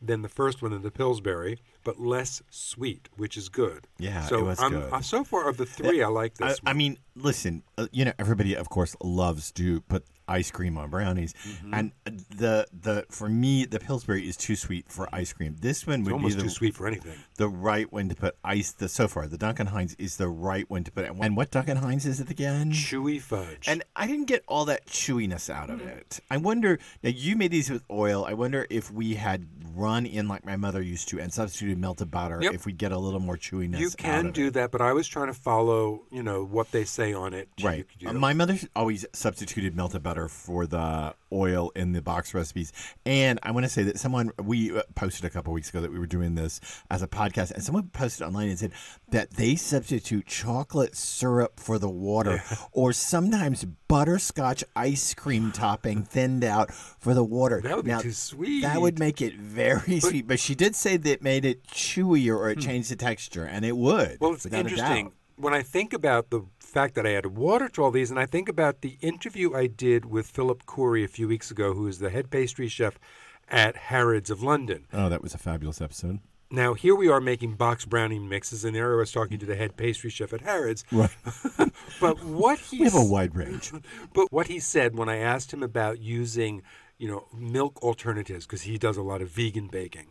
than 0.02 0.22
the 0.22 0.30
first 0.30 0.62
one 0.62 0.74
in 0.74 0.82
the 0.84 0.92
Pillsbury, 0.92 1.60
but 1.84 2.00
less 2.00 2.42
sweet, 2.50 3.08
which 3.16 3.38
is 3.38 3.50
good. 3.50 3.88
Yeah, 3.98 4.26
so 4.26 4.40
it 4.40 4.44
was 4.44 4.60
I'm, 4.60 4.72
good. 4.72 4.94
uh, 4.94 5.02
so 5.02 5.24
far 5.24 5.48
of 5.48 5.58
the 5.58 5.66
three, 5.66 6.04
I 6.04 6.08
like 6.08 6.36
this 6.36 6.60
I 6.66 6.70
one. 6.72 6.78
mean, 6.78 6.98
listen, 7.16 7.64
uh, 7.78 7.88
you 7.92 8.06
know, 8.06 8.14
everybody, 8.20 8.56
of 8.56 8.70
course, 8.70 8.96
loves 9.02 9.52
to 9.54 9.82
put 9.82 10.06
ice 10.28 10.52
cream 10.52 10.78
on 10.78 10.90
brownies, 10.90 11.34
Mm-hmm. 11.46 11.74
and 11.74 11.92
the 12.38 12.66
the 12.82 13.06
for 13.10 13.30
me, 13.30 13.66
the 13.66 13.80
Pillsbury 13.80 14.28
is 14.28 14.38
too 14.38 14.56
sweet 14.56 14.86
for 14.90 15.08
ice 15.14 15.34
cream. 15.34 15.56
This 15.60 15.86
one 15.86 16.02
it's 16.02 16.06
would 16.06 16.10
be 16.12 16.14
almost 16.16 16.38
the, 16.38 16.44
too 16.44 16.50
sweet 16.50 16.76
for 16.76 16.88
anything. 16.88 17.14
the 17.38 17.48
right 17.50 17.92
one 17.92 18.10
to 18.10 18.16
put 18.16 18.36
ice. 18.44 18.72
The 18.72 18.88
so 18.90 19.08
far, 19.08 19.28
the 19.28 19.38
Duncan 19.38 19.68
Hines 19.68 19.96
is 20.00 20.18
the 20.18 20.28
right 20.30 20.70
one 20.70 20.84
to 20.84 20.92
put. 20.92 21.06
And 21.06 21.36
what 21.38 21.52
Duncan 21.52 21.78
Hines 21.78 22.06
is 22.06 22.20
it 22.20 22.30
again? 22.30 22.72
Chewy 22.72 23.22
fudge. 23.22 23.68
And 23.68 23.84
I 23.96 24.08
didn't 24.08 24.26
get 24.26 24.44
all 24.48 24.66
that 24.66 24.86
chewiness 24.88 25.50
out 25.50 25.70
of 25.70 25.82
it. 25.82 26.20
I 26.32 26.38
wonder. 26.38 26.80
Now 27.04 27.10
you 27.12 27.36
made 27.36 27.52
these 27.52 27.70
with 27.70 27.84
oil. 27.92 28.26
I 28.26 28.34
wonder 28.34 28.66
if 28.70 28.92
we 28.92 29.16
had 29.16 29.48
run 29.76 30.06
in 30.06 30.28
like 30.28 30.46
my 30.46 30.56
mother 30.56 30.82
used 30.82 31.10
to 31.10 31.20
and 31.20 31.34
substituted 31.34 31.78
melted 31.78 32.10
butter, 32.10 32.40
Yep. 32.42 32.54
if 32.54 32.66
we'd 32.66 32.78
get 32.78 32.92
a 32.94 32.98
little 32.98 33.20
more 33.20 33.36
chewiness. 33.38 33.80
you 33.80 33.90
can 33.92 34.32
do 34.32 34.48
it. 34.48 34.54
that, 34.54 34.72
but 34.72 34.82
I 34.82 34.94
was 34.94 35.06
trying 35.08 35.28
to 35.28 35.34
follow, 35.34 36.04
you 36.12 36.24
know, 36.24 36.46
what 36.46 36.72
they 36.72 36.86
say 36.86 37.14
on 37.14 37.34
it. 37.34 37.50
Right. 37.62 37.86
Uh, 38.06 38.14
my 38.14 38.34
mother 38.34 38.58
always 38.76 39.06
substituted 39.14 39.76
melted 39.76 40.02
butter 40.02 40.15
for 40.28 40.66
the 40.66 41.14
oil 41.32 41.72
in 41.76 41.92
the 41.92 42.02
box 42.02 42.34
recipes. 42.34 42.72
And 43.06 43.40
I 43.44 43.52
want 43.52 43.66
to 43.66 43.70
say 43.70 43.84
that 43.84 44.00
someone, 44.00 44.32
we 44.42 44.76
uh, 44.76 44.84
posted 44.96 45.26
a 45.26 45.30
couple 45.30 45.54
weeks 45.54 45.70
ago 45.70 45.82
that 45.82 45.92
we 45.92 46.00
were 46.00 46.08
doing 46.08 46.36
this 46.36 46.62
as 46.90 47.02
a 47.02 47.08
podcast, 47.08 47.52
and 47.52 47.64
someone 47.64 47.90
posted 47.90 48.26
online 48.26 48.50
and 48.50 48.58
said 48.58 48.72
that 49.10 49.32
they 49.32 49.56
substitute 49.56 50.26
chocolate 50.26 50.96
syrup 50.96 51.60
for 51.60 51.78
the 51.78 51.90
water 51.90 52.42
or 52.72 52.94
sometimes 52.94 53.66
butterscotch 53.88 54.64
ice 54.76 55.14
cream 55.14 55.52
topping 55.52 56.04
thinned 56.04 56.44
out 56.44 56.74
for 56.74 57.14
the 57.14 57.24
water. 57.24 57.62
That 57.62 57.76
would 57.76 57.86
be 57.86 57.92
Now, 57.92 58.00
too 58.00 58.12
sweet. 58.12 58.62
That 58.62 58.82
would 58.82 59.00
make 59.00 59.22
it 59.22 59.36
very 59.36 60.00
sweet. 60.00 60.28
But 60.28 60.40
she 60.40 60.56
did 60.56 60.76
say 60.76 60.98
that 60.98 61.12
it 61.12 61.22
made 61.22 61.46
it 61.46 61.64
chewier 61.68 62.36
or 62.36 62.50
it 62.50 62.60
changed 62.60 62.90
the 62.90 62.96
texture, 62.96 63.46
and 63.46 63.66
it 63.66 63.78
would. 63.78 64.18
Hmm. 64.18 64.24
Well, 64.24 64.34
it's 64.34 64.46
interesting. 64.46 65.12
When 65.38 65.54
I 65.54 65.64
think 65.64 65.92
about 65.92 66.30
the 66.30 66.46
fact 66.76 66.96
that 66.96 67.08
I 67.08 67.14
added 67.14 67.38
water 67.38 67.70
to 67.70 67.84
all 67.86 67.90
these, 67.90 68.12
and 68.12 68.20
I 68.20 68.26
think 68.26 68.50
about 68.50 68.82
the 68.82 68.98
interview 69.00 69.56
I 69.56 69.66
did 69.66 70.04
with 70.04 70.28
Philip 70.28 70.66
Khoury 70.66 71.06
a 71.06 71.08
few 71.08 71.26
weeks 71.26 71.50
ago, 71.50 71.74
who 71.74 71.88
is 71.88 72.00
the 72.00 72.10
head 72.10 72.30
pastry 72.30 72.68
chef 72.68 73.00
at 73.48 73.78
Harrods 73.78 74.30
of 74.30 74.44
London. 74.44 74.86
Oh, 74.92 75.08
that 75.08 75.22
was 75.22 75.34
a 75.34 75.38
fabulous 75.38 75.80
episode. 75.80 76.20
Now 76.52 76.74
here 76.74 76.94
we 76.94 77.08
are 77.08 77.22
making 77.22 77.54
box 77.54 77.86
brownie 77.86 78.20
mixes, 78.20 78.66
and 78.66 78.76
there 78.76 78.94
I 78.94 78.98
was 78.98 79.14
talking 79.14 79.40
to 79.40 79.46
the 79.46 79.56
head 79.56 79.78
pastry 79.78 80.10
chef 80.10 80.34
at 80.34 80.42
Harrods. 80.42 80.84
Right. 80.92 81.16
But 82.02 82.22
what 82.26 82.60
he 82.60 82.80
We 82.80 82.86
have 82.86 82.96
a 82.96 83.06
wide 83.06 83.38
range. 83.38 83.72
But 84.14 84.30
what 84.30 84.48
he 84.48 84.60
said 84.60 84.98
when 84.98 85.08
I 85.08 85.16
asked 85.16 85.54
him 85.54 85.64
about 85.64 86.00
using, 86.00 86.62
you 86.98 87.08
know, 87.08 87.28
milk 87.34 87.82
alternatives 87.82 88.46
because 88.46 88.64
he 88.64 88.78
does 88.78 88.98
a 88.98 89.02
lot 89.02 89.22
of 89.22 89.30
vegan 89.30 89.68
baking, 89.68 90.08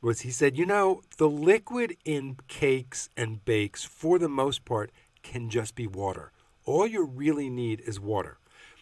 was 0.00 0.20
he 0.20 0.30
said, 0.30 0.56
you 0.56 0.64
know, 0.64 1.02
the 1.18 1.28
liquid 1.28 1.98
in 2.06 2.38
cakes 2.48 3.10
and 3.18 3.44
bakes 3.44 3.84
for 3.84 4.18
the 4.18 4.30
most 4.30 4.64
part 4.64 4.90
can 5.32 5.50
just 5.50 5.74
be 5.74 5.86
water. 5.86 6.32
All 6.64 6.86
you 6.86 7.04
really 7.04 7.50
need 7.50 7.80
is 7.86 8.00
water. 8.00 8.38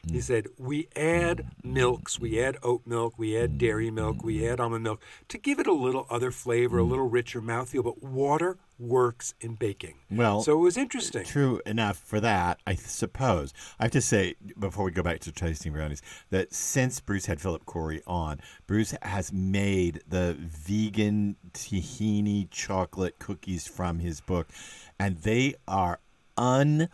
He 0.07 0.19
mm. 0.19 0.23
said, 0.23 0.49
we 0.59 0.89
add 0.95 1.47
milks, 1.63 2.21
we 2.21 2.39
add 2.39 2.59
oat 2.63 2.83
milk, 2.87 3.15
we 3.17 3.39
add 3.39 3.57
dairy 3.57 3.91
milk, 3.91 4.23
we 4.23 4.47
add 4.47 4.61
almond 4.61 4.85
milk 4.85 5.01
to 5.29 5.39
give 5.39 5.59
it 5.59 5.67
a 5.67 5.73
little 5.73 6.07
other 6.11 6.31
flavor, 6.31 6.79
a 6.79 6.83
mm. 6.83 6.91
little 6.91 7.09
richer 7.09 7.41
mouthfeel, 7.41 7.85
but 7.85 8.03
water 8.03 8.59
works 8.79 9.35
in 9.41 9.55
baking. 9.55 9.95
Well, 10.11 10.43
so 10.43 10.53
it 10.53 10.63
was 10.63 10.77
interesting. 10.77 11.25
True 11.25 11.63
enough 11.65 11.97
for 11.97 12.21
that, 12.21 12.61
I 12.67 12.75
suppose. 12.75 13.55
I 13.79 13.85
have 13.85 13.93
to 13.93 14.03
say, 14.03 14.35
before 14.59 14.85
we 14.85 14.91
go 14.91 15.03
back 15.03 15.21
to 15.21 15.33
tasting 15.33 15.73
brownies, 15.73 16.03
that 16.31 16.53
since 16.53 17.01
Bruce 17.01 17.27
had 17.27 17.41
Philip 17.41 17.65
Khoury 17.65 18.03
on, 18.07 18.41
Bruce 18.67 18.95
has 19.01 19.33
made 19.33 20.03
the 20.07 20.37
vegan 20.39 21.37
tahini 21.53 22.51
chocolate 22.51 23.19
cookies 23.19 23.67
from 23.67 24.01
his 24.01 24.21
book, 24.21 24.49
and 24.99 25.19
they 25.19 25.55
are 25.67 26.01
unbelievable. 26.37 26.91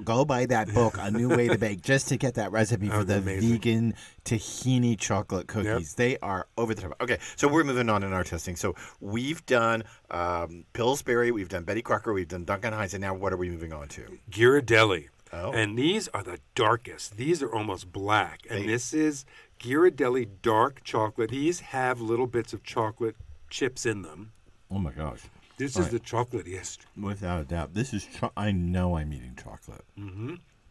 go 0.00 0.24
buy 0.24 0.46
that 0.46 0.72
book, 0.72 0.96
A 0.98 1.10
New 1.10 1.28
Way 1.28 1.48
to 1.48 1.58
Bake, 1.58 1.82
just 1.82 2.08
to 2.08 2.16
get 2.16 2.34
that 2.34 2.52
recipe 2.52 2.88
for 2.88 3.04
the 3.04 3.18
amazing. 3.18 3.52
vegan 3.52 3.94
tahini 4.24 4.98
chocolate 4.98 5.48
cookies. 5.48 5.94
They 5.94 6.18
are 6.18 6.46
over 6.56 6.74
the 6.74 6.82
top. 6.82 6.92
Okay, 7.00 7.18
so 7.36 7.48
we're 7.48 7.64
moving 7.64 7.90
on 7.90 8.02
in 8.02 8.12
our 8.12 8.24
testing. 8.24 8.56
So 8.56 8.74
we've 9.00 9.44
done 9.46 9.84
um, 10.10 10.64
Pillsbury, 10.72 11.30
we've 11.30 11.48
done 11.48 11.64
Betty 11.64 11.82
Crocker, 11.82 12.12
we've 12.12 12.28
done 12.28 12.44
Duncan 12.44 12.72
Hines, 12.72 12.94
and 12.94 13.00
now 13.00 13.14
what 13.14 13.32
are 13.32 13.36
we 13.36 13.50
moving 13.50 13.72
on 13.72 13.88
to? 13.88 14.18
Ghirardelli. 14.30 15.08
Oh. 15.32 15.52
And 15.52 15.78
these 15.78 16.08
are 16.08 16.22
the 16.22 16.38
darkest. 16.54 17.18
These 17.18 17.42
are 17.42 17.54
almost 17.54 17.92
black. 17.92 18.40
And 18.48 18.68
this 18.68 18.94
is 18.94 19.26
Ghirardelli 19.60 20.28
dark 20.40 20.82
chocolate. 20.84 21.30
These 21.30 21.60
have 21.60 22.00
little 22.00 22.26
bits 22.26 22.52
of 22.52 22.62
chocolate 22.62 23.16
chips 23.50 23.84
in 23.84 24.02
them. 24.02 24.32
Oh 24.70 24.78
my 24.78 24.90
gosh. 24.90 25.20
This 25.58 25.76
All 25.76 25.82
is 25.82 25.88
the 25.90 26.00
chocolatiest. 26.00 26.78
Without 27.00 27.40
a 27.40 27.44
doubt. 27.44 27.74
This 27.74 27.92
is, 27.92 28.06
cho- 28.06 28.32
I 28.36 28.52
know 28.52 28.96
I'm 28.96 29.12
eating 29.12 29.36
chocolate. 29.42 29.84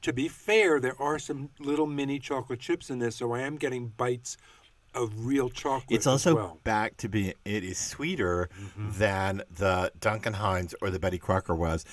To 0.03 0.13
be 0.13 0.27
fair, 0.27 0.79
there 0.79 0.99
are 1.01 1.19
some 1.19 1.49
little 1.59 1.87
mini 1.87 2.19
chocolate 2.19 2.59
chips 2.59 2.89
in 2.89 2.99
this, 2.99 3.15
so 3.17 3.33
I 3.33 3.41
am 3.41 3.57
getting 3.57 3.89
bites 3.89 4.37
of 4.95 5.25
real 5.25 5.49
chocolate. 5.49 5.91
It's 5.91 6.07
also 6.07 6.35
well. 6.35 6.59
back 6.63 6.95
to 6.97 7.09
being, 7.09 7.33
it 7.45 7.63
is 7.63 7.77
sweeter 7.77 8.49
Mm-hmm. 8.57 8.97
than 8.97 9.43
the 9.51 9.91
Duncan 9.99 10.33
Hines 10.33 10.73
or 10.81 10.89
the 10.89 10.99
Betty 10.99 11.17
Crocker 11.17 11.53
was. 11.55 11.83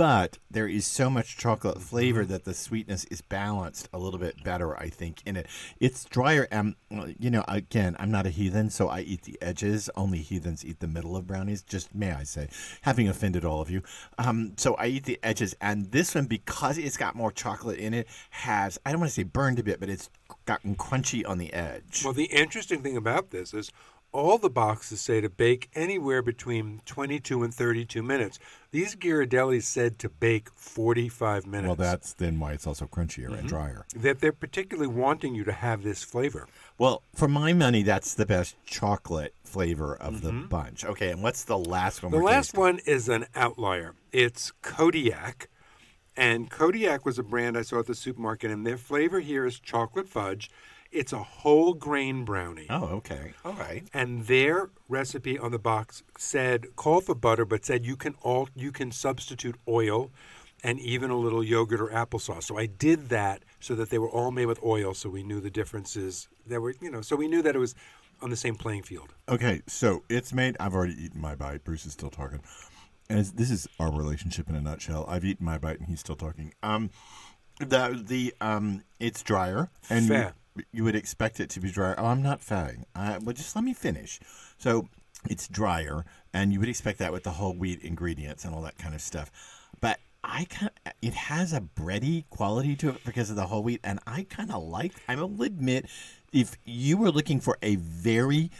But 0.00 0.38
there 0.50 0.66
is 0.66 0.86
so 0.86 1.10
much 1.10 1.36
chocolate 1.36 1.78
flavor 1.78 2.24
that 2.24 2.46
the 2.46 2.54
sweetness 2.54 3.04
is 3.10 3.20
balanced 3.20 3.86
a 3.92 3.98
little 3.98 4.18
bit 4.18 4.42
better, 4.42 4.74
I 4.78 4.88
think, 4.88 5.20
in 5.26 5.36
it. 5.36 5.46
It's 5.78 6.06
drier, 6.06 6.48
and 6.50 6.74
you 7.18 7.28
know, 7.28 7.44
again, 7.46 7.96
I'm 7.98 8.10
not 8.10 8.24
a 8.24 8.30
heathen, 8.30 8.70
so 8.70 8.88
I 8.88 9.00
eat 9.00 9.24
the 9.24 9.36
edges. 9.42 9.90
Only 9.96 10.20
heathens 10.20 10.64
eat 10.64 10.80
the 10.80 10.88
middle 10.88 11.18
of 11.18 11.26
brownies. 11.26 11.60
Just 11.60 11.94
may 11.94 12.12
I 12.12 12.22
say, 12.22 12.48
having 12.80 13.10
offended 13.10 13.44
all 13.44 13.60
of 13.60 13.68
you. 13.68 13.82
Um, 14.16 14.54
so 14.56 14.74
I 14.76 14.86
eat 14.86 15.04
the 15.04 15.18
edges, 15.22 15.54
and 15.60 15.92
this 15.92 16.14
one, 16.14 16.24
because 16.24 16.78
it's 16.78 16.96
got 16.96 17.14
more 17.14 17.30
chocolate 17.30 17.78
in 17.78 17.92
it, 17.92 18.06
has 18.30 18.78
I 18.86 18.92
don't 18.92 19.00
want 19.00 19.10
to 19.10 19.14
say 19.14 19.24
burned 19.24 19.58
a 19.58 19.62
bit, 19.62 19.80
but 19.80 19.90
it's 19.90 20.08
gotten 20.46 20.76
crunchy 20.76 21.28
on 21.28 21.36
the 21.36 21.52
edge. 21.52 22.04
Well, 22.06 22.14
the 22.14 22.24
interesting 22.24 22.82
thing 22.82 22.96
about 22.96 23.32
this 23.32 23.52
is 23.52 23.70
all 24.12 24.38
the 24.38 24.50
boxes 24.50 25.00
say 25.00 25.20
to 25.20 25.28
bake 25.28 25.70
anywhere 25.74 26.22
between 26.22 26.80
22 26.86 27.42
and 27.42 27.54
32 27.54 28.02
minutes. 28.02 28.38
These 28.72 28.96
Ghirardellis 28.96 29.62
said 29.62 29.98
to 30.00 30.08
bake 30.08 30.48
45 30.54 31.46
minutes. 31.46 31.66
Well, 31.66 31.76
that's 31.76 32.12
then 32.14 32.38
why 32.40 32.52
it's 32.52 32.66
also 32.66 32.86
crunchier 32.86 33.26
Mm-hmm. 33.26 33.34
and 33.34 33.48
drier. 33.48 33.86
that 33.96 34.20
they're 34.20 34.32
particularly 34.32 34.88
wanting 34.88 35.34
you 35.34 35.44
to 35.44 35.52
have 35.52 35.82
this 35.82 36.02
flavor. 36.02 36.46
Well, 36.78 37.02
for 37.14 37.28
my 37.28 37.52
money, 37.52 37.82
that's 37.82 38.14
the 38.14 38.26
best 38.26 38.56
chocolate 38.64 39.34
flavor 39.44 39.94
of 39.94 40.22
the 40.22 40.32
bunch. 40.32 40.84
Okay, 40.84 41.10
and 41.10 41.22
what's 41.22 41.44
the 41.44 41.58
last 41.58 42.02
one? 42.02 42.12
The 42.12 42.18
last 42.18 42.46
tasting? 42.48 42.60
one 42.60 42.78
is 42.86 43.08
an 43.08 43.26
outlier. 43.34 43.94
It's 44.12 44.52
Kodiak. 44.62 45.48
And 46.16 46.50
Kodiak 46.50 47.06
was 47.06 47.18
a 47.18 47.22
brand 47.22 47.56
I 47.56 47.62
saw 47.62 47.78
at 47.78 47.86
the 47.86 47.94
supermarket, 47.94 48.50
and 48.50 48.66
their 48.66 48.76
flavor 48.76 49.20
here 49.20 49.46
is 49.46 49.58
chocolate 49.60 50.08
fudge. 50.08 50.50
It's 50.92 51.12
a 51.12 51.22
whole 51.22 51.74
grain 51.74 52.24
brownie. 52.24 52.66
Oh, 52.68 52.84
okay. 52.86 53.32
All 53.44 53.52
right. 53.52 53.84
And 53.94 54.26
their 54.26 54.70
recipe 54.88 55.38
on 55.38 55.52
the 55.52 55.58
box 55.58 56.02
said 56.18 56.74
call 56.74 57.00
for 57.00 57.14
butter, 57.14 57.44
but 57.44 57.64
said 57.64 57.86
you 57.86 57.96
can 57.96 58.16
all 58.22 58.48
you 58.56 58.72
can 58.72 58.90
substitute 58.90 59.56
oil 59.68 60.10
and 60.62 60.78
even 60.80 61.10
a 61.10 61.16
little 61.16 61.42
yogurt 61.42 61.80
or 61.80 61.88
applesauce. 61.88 62.44
So 62.44 62.58
I 62.58 62.66
did 62.66 63.08
that 63.08 63.42
so 63.60 63.74
that 63.76 63.90
they 63.90 63.98
were 63.98 64.10
all 64.10 64.30
made 64.30 64.46
with 64.46 64.62
oil, 64.62 64.94
so 64.94 65.08
we 65.08 65.22
knew 65.22 65.40
the 65.40 65.50
differences. 65.50 66.28
There 66.46 66.60
were, 66.60 66.74
you 66.80 66.90
know, 66.90 67.00
so 67.00 67.16
we 67.16 67.28
knew 67.28 67.42
that 67.42 67.54
it 67.54 67.58
was 67.58 67.74
on 68.20 68.30
the 68.30 68.36
same 68.36 68.56
playing 68.56 68.82
field. 68.82 69.14
Okay, 69.28 69.62
so 69.66 70.02
it's 70.08 70.32
made. 70.32 70.56
I've 70.60 70.74
already 70.74 71.02
eaten 71.02 71.20
my 71.20 71.34
bite. 71.34 71.64
Bruce 71.64 71.86
is 71.86 71.92
still 71.92 72.10
talking. 72.10 72.42
As 73.08 73.32
this 73.32 73.50
is 73.50 73.68
our 73.78 73.92
relationship 73.92 74.48
in 74.48 74.54
a 74.54 74.60
nutshell. 74.60 75.04
I've 75.08 75.24
eaten 75.24 75.44
my 75.44 75.58
bite 75.58 75.80
and 75.80 75.88
he's 75.88 76.00
still 76.00 76.16
talking. 76.16 76.52
Um, 76.62 76.90
the 77.58 78.02
the 78.06 78.34
um, 78.40 78.82
it's 78.98 79.22
drier 79.22 79.70
and 79.88 80.06
Fair. 80.06 80.34
You 80.72 80.84
would 80.84 80.94
expect 80.94 81.40
it 81.40 81.50
to 81.50 81.60
be 81.60 81.70
drier. 81.70 81.94
Oh, 81.98 82.06
I'm 82.06 82.22
not 82.22 82.40
fagging. 82.40 82.84
I, 82.94 83.18
well, 83.18 83.34
just 83.34 83.54
let 83.54 83.64
me 83.64 83.74
finish. 83.74 84.20
So 84.58 84.88
it's 85.28 85.48
drier, 85.48 86.04
and 86.32 86.52
you 86.52 86.60
would 86.60 86.68
expect 86.68 86.98
that 86.98 87.12
with 87.12 87.24
the 87.24 87.30
whole 87.30 87.54
wheat 87.54 87.82
ingredients 87.82 88.44
and 88.44 88.54
all 88.54 88.62
that 88.62 88.78
kind 88.78 88.94
of 88.94 89.00
stuff. 89.00 89.30
But 89.80 89.98
I 90.22 90.46
kind 90.48 90.70
of, 90.86 90.92
it 91.00 91.14
has 91.14 91.52
a 91.52 91.60
bready 91.60 92.24
quality 92.30 92.76
to 92.76 92.90
it 92.90 93.04
because 93.04 93.30
of 93.30 93.36
the 93.36 93.46
whole 93.46 93.62
wheat, 93.62 93.80
and 93.84 94.00
I 94.06 94.26
kind 94.28 94.50
of 94.50 94.62
like. 94.62 94.92
I 95.08 95.16
will 95.16 95.42
admit, 95.42 95.86
if 96.32 96.56
you 96.64 96.96
were 96.96 97.10
looking 97.10 97.40
for 97.40 97.58
a 97.62 97.76
very 97.76 98.50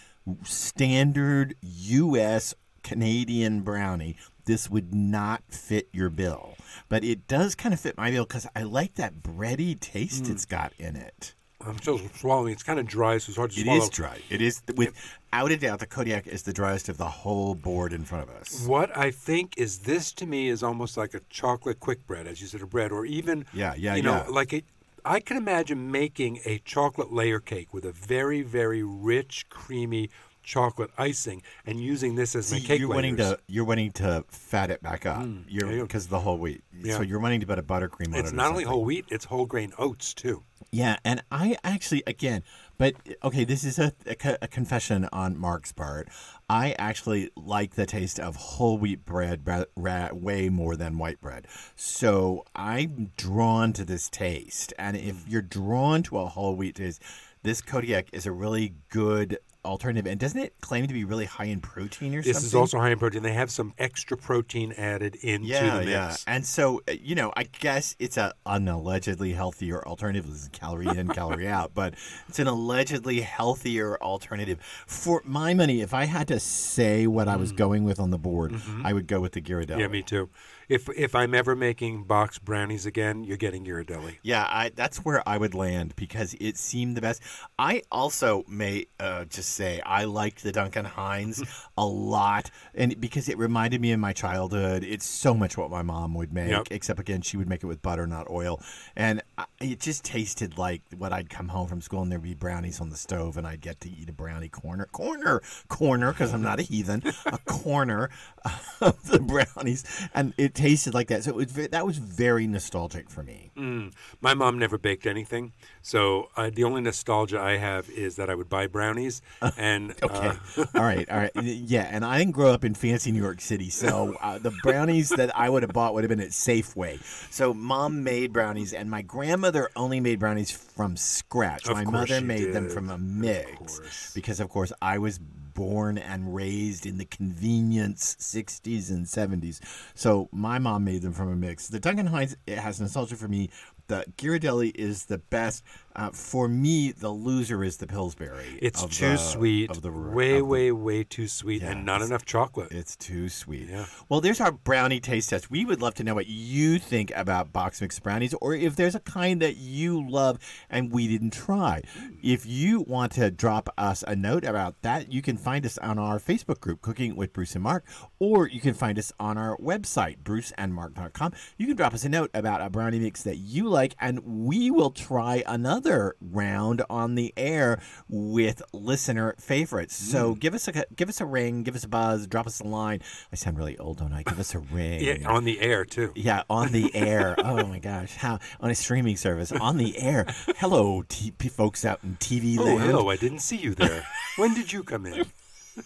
standard 0.44 1.54
U.S. 1.62 2.54
Canadian 2.82 3.60
brownie, 3.60 4.16
this 4.44 4.70
would 4.70 4.94
not 4.94 5.42
fit 5.48 5.88
your 5.92 6.10
bill. 6.10 6.56
But 6.88 7.04
it 7.04 7.28
does 7.28 7.54
kind 7.54 7.72
of 7.72 7.80
fit 7.80 7.96
my 7.96 8.10
bill 8.10 8.24
because 8.24 8.46
I 8.54 8.62
like 8.62 8.94
that 8.94 9.22
bready 9.22 9.78
taste 9.78 10.24
mm. 10.24 10.30
it's 10.30 10.44
got 10.44 10.72
in 10.78 10.96
it. 10.96 11.34
I'm 11.66 11.76
still 11.78 11.98
swallowing. 12.14 12.52
It's 12.52 12.62
kind 12.62 12.78
of 12.78 12.86
dry, 12.86 13.18
so 13.18 13.30
it's 13.30 13.36
hard 13.36 13.50
to 13.50 13.60
It 13.60 13.64
swallow. 13.64 13.82
is 13.82 13.88
dry. 13.90 14.18
It 14.30 14.40
is 14.40 14.62
without 14.74 15.50
a 15.50 15.56
doubt 15.56 15.80
the 15.80 15.86
Kodiak 15.86 16.26
is 16.26 16.42
the 16.44 16.52
driest 16.52 16.88
of 16.88 16.96
the 16.96 17.04
whole 17.08 17.54
board 17.54 17.92
in 17.92 18.04
front 18.04 18.28
of 18.28 18.34
us. 18.34 18.66
What 18.66 18.96
I 18.96 19.10
think 19.10 19.58
is 19.58 19.80
this 19.80 20.12
to 20.14 20.26
me 20.26 20.48
is 20.48 20.62
almost 20.62 20.96
like 20.96 21.12
a 21.12 21.20
chocolate 21.28 21.78
quick 21.78 22.06
bread, 22.06 22.26
as 22.26 22.40
you 22.40 22.46
said, 22.46 22.62
a 22.62 22.66
bread, 22.66 22.92
or 22.92 23.04
even 23.04 23.44
Yeah, 23.52 23.74
yeah, 23.76 23.94
you 23.94 24.02
know, 24.02 24.24
yeah. 24.26 24.26
like 24.28 24.52
a. 24.54 24.62
I 25.04 25.20
can 25.20 25.36
imagine 25.38 25.90
making 25.90 26.40
a 26.44 26.58
chocolate 26.58 27.10
layer 27.12 27.40
cake 27.40 27.72
with 27.72 27.84
a 27.86 27.92
very, 27.92 28.42
very 28.42 28.82
rich, 28.82 29.46
creamy 29.48 30.10
chocolate 30.50 30.90
icing, 30.98 31.42
and 31.64 31.80
using 31.80 32.16
this 32.16 32.34
as 32.34 32.50
my 32.50 32.58
cake 32.58 32.80
you're 32.80 32.88
wanting 32.88 33.16
to 33.16 33.38
you're 33.46 33.64
wanting 33.64 33.92
to 33.92 34.24
fat 34.28 34.70
it 34.70 34.82
back 34.82 35.06
up. 35.06 35.24
you 35.24 35.44
You're 35.48 35.86
because 35.86 36.04
of 36.04 36.10
the 36.10 36.18
whole 36.18 36.38
wheat. 36.38 36.62
Yeah. 36.82 36.96
So 36.96 37.02
you're 37.02 37.20
wanting 37.20 37.40
to 37.40 37.46
put 37.46 37.58
a 37.58 37.62
buttercream 37.62 38.08
on 38.08 38.14
it. 38.14 38.18
It's 38.20 38.32
not 38.32 38.50
only 38.50 38.64
whole 38.64 38.84
wheat; 38.84 39.04
it's 39.10 39.26
whole 39.26 39.46
grain 39.46 39.72
oats 39.78 40.12
too. 40.12 40.42
Yeah, 40.72 40.98
and 41.04 41.22
I 41.32 41.56
actually, 41.64 42.02
again, 42.06 42.44
but 42.78 42.94
okay, 43.24 43.44
this 43.44 43.64
is 43.64 43.78
a, 43.78 43.92
a, 44.06 44.38
a 44.42 44.48
confession 44.48 45.08
on 45.12 45.36
Mark's 45.36 45.72
part. 45.72 46.08
I 46.48 46.76
actually 46.78 47.30
like 47.34 47.74
the 47.74 47.86
taste 47.86 48.20
of 48.20 48.36
whole 48.36 48.78
wheat 48.78 49.04
bread 49.04 49.40
ra- 49.44 49.64
ra- 49.74 50.10
way 50.12 50.48
more 50.48 50.76
than 50.76 50.98
white 50.98 51.20
bread. 51.20 51.46
So 51.74 52.44
I'm 52.54 53.10
drawn 53.16 53.72
to 53.74 53.84
this 53.84 54.08
taste. 54.08 54.72
And 54.78 54.96
if 54.96 55.16
mm. 55.16 55.22
you're 55.28 55.42
drawn 55.42 56.04
to 56.04 56.18
a 56.18 56.26
whole 56.26 56.54
wheat 56.54 56.76
taste, 56.76 57.02
this 57.42 57.60
Kodiak 57.60 58.08
is 58.12 58.26
a 58.26 58.32
really 58.32 58.74
good 58.90 59.38
alternative. 59.64 60.06
And 60.10 60.18
doesn't 60.18 60.40
it 60.40 60.54
claim 60.60 60.86
to 60.86 60.94
be 60.94 61.04
really 61.04 61.24
high 61.26 61.44
in 61.44 61.60
protein 61.60 62.14
or 62.14 62.22
This 62.22 62.36
something? 62.36 62.46
is 62.46 62.54
also 62.54 62.78
high 62.78 62.90
in 62.90 62.98
protein. 62.98 63.22
They 63.22 63.32
have 63.32 63.50
some 63.50 63.74
extra 63.78 64.16
protein 64.16 64.72
added 64.76 65.16
into 65.16 65.48
yeah, 65.48 65.74
the 65.74 65.78
mix. 65.80 65.90
yeah. 65.90 66.16
And 66.26 66.46
so, 66.46 66.80
uh, 66.88 66.92
you 67.00 67.14
know, 67.14 67.32
I 67.36 67.44
guess 67.44 67.96
it's 67.98 68.16
a 68.16 68.32
an 68.46 68.68
allegedly 68.68 69.32
healthier 69.32 69.86
alternative. 69.86 70.26
This 70.26 70.42
is 70.42 70.48
calorie 70.52 70.86
in, 70.88 71.08
calorie 71.14 71.48
out, 71.48 71.72
but 71.74 71.94
it's 72.28 72.38
an 72.38 72.46
allegedly 72.46 73.20
healthier 73.20 73.96
alternative. 74.02 74.58
For 74.86 75.22
my 75.24 75.54
money, 75.54 75.80
if 75.80 75.92
I 75.94 76.04
had 76.04 76.28
to 76.28 76.40
say 76.40 77.06
what 77.06 77.28
I 77.28 77.36
was 77.36 77.52
going 77.52 77.84
with 77.84 78.00
on 78.00 78.10
the 78.10 78.18
board, 78.18 78.54
I 78.84 78.92
would 78.92 79.06
go 79.06 79.20
with 79.20 79.32
the 79.32 79.40
Ghirardelli. 79.40 79.66
Mm-hmm. 79.70 79.80
Yeah, 79.80 79.88
me 79.88 80.02
too. 80.02 80.28
If 80.70 80.88
if 80.96 81.14
I'm 81.14 81.34
ever 81.34 81.54
making 81.56 82.04
box 82.04 82.38
brownies 82.38 82.86
again, 82.86 83.24
you're 83.24 83.36
getting 83.36 83.64
Ghirardelli. 83.64 84.18
Yeah, 84.22 84.46
I, 84.48 84.70
that's 84.74 84.98
where 84.98 85.28
I 85.28 85.36
would 85.36 85.54
land 85.54 85.94
because 85.96 86.34
it 86.40 86.56
seemed 86.56 86.96
the 86.96 87.00
best. 87.00 87.20
I 87.58 87.82
also 87.90 88.44
may 88.48 88.86
uh, 88.98 89.24
just 89.24 89.50
say 89.50 89.80
I 89.84 90.04
liked 90.04 90.42
the 90.42 90.52
Duncan 90.52 90.84
Hines 90.84 91.42
a 91.76 91.84
lot, 91.84 92.50
and 92.74 92.98
because 93.00 93.28
it 93.28 93.36
reminded 93.36 93.80
me 93.80 93.92
of 93.92 94.00
my 94.00 94.12
childhood. 94.12 94.84
It's 94.84 95.04
so 95.06 95.34
much 95.34 95.56
what 95.58 95.70
my 95.70 95.82
mom 95.82 96.14
would 96.14 96.32
make, 96.32 96.50
Yep. 96.50 96.68
except 96.70 97.00
again 97.00 97.20
she 97.22 97.36
would 97.36 97.48
make 97.48 97.62
it 97.62 97.66
with 97.66 97.82
butter, 97.82 98.06
not 98.06 98.30
oil, 98.30 98.62
and 98.94 99.22
I, 99.36 99.46
it 99.60 99.80
just 99.80 100.04
tasted 100.04 100.56
like 100.56 100.82
what 100.96 101.12
I'd 101.12 101.28
come 101.28 101.48
home 101.48 101.66
from 101.66 101.80
school 101.80 102.02
and 102.02 102.10
there'd 102.12 102.22
be 102.22 102.34
brownies 102.34 102.80
on 102.80 102.90
the 102.90 102.96
stove, 102.96 103.36
and 103.36 103.46
I'd 103.46 103.60
get 103.60 103.80
to 103.80 103.90
eat 103.90 104.08
a 104.08 104.12
brownie 104.12 104.48
corner, 104.48 104.86
corner, 104.86 105.42
corner, 105.68 106.12
because 106.12 106.32
I'm 106.32 106.42
not 106.42 106.60
a 106.60 106.62
heathen, 106.62 107.02
a 107.26 107.38
corner 107.38 108.08
of 108.80 109.02
the 109.08 109.18
brownies, 109.18 109.84
and 110.14 110.32
it 110.38 110.54
tasted 110.60 110.94
like 110.94 111.08
that. 111.08 111.24
So 111.24 111.30
it 111.30 111.36
was 111.36 111.52
ve- 111.52 111.66
that 111.68 111.86
was 111.86 111.98
very 111.98 112.46
nostalgic 112.46 113.08
for 113.10 113.22
me. 113.22 113.50
Mm. 113.56 113.92
My 114.20 114.34
mom 114.34 114.58
never 114.58 114.78
baked 114.78 115.06
anything, 115.06 115.52
so 115.82 116.28
uh, 116.36 116.50
the 116.52 116.64
only 116.64 116.80
nostalgia 116.80 117.40
I 117.40 117.56
have 117.56 117.88
is 117.90 118.16
that 118.16 118.28
I 118.30 118.34
would 118.34 118.48
buy 118.48 118.66
brownies 118.66 119.22
and 119.56 119.94
Okay. 120.02 120.28
uh, 120.28 120.64
all 120.74 120.82
right. 120.82 121.08
All 121.10 121.18
right. 121.18 121.30
Yeah. 121.42 121.88
And 121.90 122.04
I 122.04 122.18
didn't 122.18 122.32
grow 122.34 122.50
up 122.52 122.64
in 122.64 122.74
fancy 122.74 123.12
New 123.12 123.22
York 123.22 123.40
City. 123.40 123.70
So 123.70 124.16
uh, 124.20 124.38
the 124.38 124.52
brownies 124.62 125.08
that 125.10 125.30
I 125.36 125.48
would 125.48 125.62
have 125.62 125.72
bought 125.72 125.94
would 125.94 126.04
have 126.04 126.08
been 126.10 126.20
at 126.20 126.30
Safeway. 126.30 127.00
So 127.32 127.54
mom 127.54 128.02
made 128.04 128.32
brownies, 128.32 128.72
and 128.72 128.90
my 128.90 129.02
grandmother 129.02 129.68
only 129.76 130.00
made 130.00 130.18
brownies 130.18 130.50
from 130.50 130.96
scratch. 130.96 131.66
Of 131.68 131.74
my 131.76 131.84
mother 131.84 132.20
made 132.20 132.52
them 132.52 132.68
from 132.68 132.90
a 132.90 132.94
Of 132.94 133.00
mix. 133.00 133.78
course. 133.78 134.12
Because, 134.14 134.40
of 134.40 134.48
course, 134.48 134.72
I 134.82 134.98
was 134.98 135.18
born 135.54 135.98
and 135.98 136.34
raised 136.34 136.86
in 136.86 136.98
the 136.98 137.04
convenience 137.04 138.16
60s 138.18 138.90
and 138.90 139.06
70s. 139.06 139.60
So 139.94 140.28
my 140.32 140.58
mom 140.58 140.84
made 140.84 141.02
them 141.02 141.12
from 141.12 141.30
a 141.30 141.36
mix. 141.36 141.68
The 141.68 141.80
Duncan 141.80 142.06
Hines 142.06 142.36
it 142.46 142.58
has 142.58 142.80
nostalgia 142.80 143.16
for 143.16 143.28
me. 143.28 143.50
The 143.86 144.04
Ghirardelli 144.16 144.72
is 144.74 145.06
the 145.06 145.18
best. 145.18 145.64
Uh, 145.96 146.10
for 146.10 146.46
me, 146.48 146.92
the 146.92 147.08
loser 147.10 147.64
is 147.64 147.78
the 147.78 147.86
Pillsbury. 147.86 148.58
it's 148.62 148.84
too 148.84 149.10
the- 149.10 149.16
sweet, 149.16 149.70
of 149.70 149.82
the- 149.82 149.90
way, 149.90 150.32
of 150.34 150.38
the- 150.38 150.44
way, 150.44 150.72
way 150.72 151.02
too 151.04 151.26
sweet, 151.26 151.62
Yeah, 151.62 151.72
and 151.72 151.84
not 151.84 152.00
enough 152.00 152.24
chocolate. 152.24 152.70
It's 152.70 152.94
too 152.96 153.28
sweet. 153.28 153.68
Yeah. 153.68 153.86
Well, 154.08 154.20
there's 154.20 154.40
our 154.40 154.52
brownie 154.52 155.00
taste 155.00 155.30
test. 155.30 155.50
We 155.50 155.64
would 155.64 155.80
love 155.82 155.94
to 155.94 156.04
know 156.04 156.14
what 156.14 156.28
you 156.28 156.78
think 156.78 157.10
about 157.16 157.52
box 157.52 157.80
mix 157.80 157.98
brownies, 157.98 158.34
or 158.40 158.54
if 158.54 158.76
there's 158.76 158.94
a 158.94 159.00
kind 159.00 159.42
that 159.42 159.56
you 159.56 160.08
love 160.08 160.38
and 160.70 160.92
we 160.92 161.08
didn't 161.08 161.32
try. 161.32 161.82
If 162.22 162.46
you 162.46 162.82
want 162.82 163.12
to 163.12 163.30
drop 163.32 163.68
us 163.76 164.04
a 164.06 164.14
note 164.14 164.44
about 164.44 164.80
that, 164.82 165.12
you 165.12 165.22
can 165.22 165.36
find 165.36 165.66
us 165.66 165.76
on 165.78 165.98
our 165.98 166.18
Facebook 166.20 166.60
group, 166.60 166.82
Cooking 166.82 167.16
with 167.16 167.32
Bruce 167.32 167.54
and 167.54 167.64
Mark, 167.64 167.84
or 168.20 168.46
you 168.46 168.60
can 168.60 168.74
find 168.74 168.96
us 168.98 169.12
on 169.18 169.36
our 169.36 169.56
website, 169.58 170.18
bruceandmark.com. 170.22 171.32
You 171.58 171.66
can 171.66 171.76
drop 171.76 171.94
us 171.94 172.04
a 172.04 172.08
note 172.08 172.30
about 172.32 172.60
a 172.60 172.70
brownie 172.70 173.00
mix 173.00 173.22
that 173.24 173.38
you 173.38 173.68
like, 173.68 173.96
and 174.00 174.20
we 174.20 174.70
will 174.70 174.90
try 174.90 175.42
another 175.46 175.79
round 176.20 176.82
on 176.90 177.14
the 177.14 177.32
air 177.36 177.80
with 178.08 178.62
listener 178.72 179.34
favorites. 179.38 179.94
So 179.96 180.32
hmm. 180.32 180.38
give 180.38 180.54
us 180.54 180.68
a 180.68 180.84
give 180.94 181.08
us 181.08 181.20
a 181.20 181.26
ring, 181.26 181.62
give 181.62 181.74
us 181.74 181.84
a 181.84 181.88
buzz, 181.88 182.26
drop 182.26 182.46
us 182.46 182.60
a 182.60 182.64
line. 182.64 183.00
I 183.32 183.36
sound 183.36 183.58
really 183.58 183.78
old, 183.78 183.98
don't 183.98 184.12
I? 184.12 184.22
Give 184.22 184.38
us 184.38 184.54
a 184.54 184.58
ring. 184.72 185.00
Yeah, 185.00 185.28
on 185.28 185.44
the 185.44 185.60
air 185.60 185.84
too. 185.84 186.12
Yeah, 186.14 186.42
on 186.50 186.72
the 186.72 186.90
air. 186.94 187.34
Oh 187.38 187.66
my 187.66 187.78
gosh, 187.78 188.16
how 188.16 188.38
on 188.60 188.70
a 188.70 188.74
streaming 188.74 189.16
service 189.16 189.52
on 189.52 189.76
the 189.76 189.98
air. 189.98 190.26
Hello, 190.58 191.02
t- 191.08 191.32
folks 191.48 191.84
out 191.84 192.00
in 192.02 192.16
TV 192.16 192.56
Oh, 192.58 192.64
land. 192.64 192.80
hello! 192.82 193.10
I 193.10 193.16
didn't 193.16 193.40
see 193.40 193.56
you 193.56 193.74
there. 193.74 194.04
when 194.36 194.54
did 194.54 194.72
you 194.72 194.82
come 194.82 195.06
in? 195.06 195.26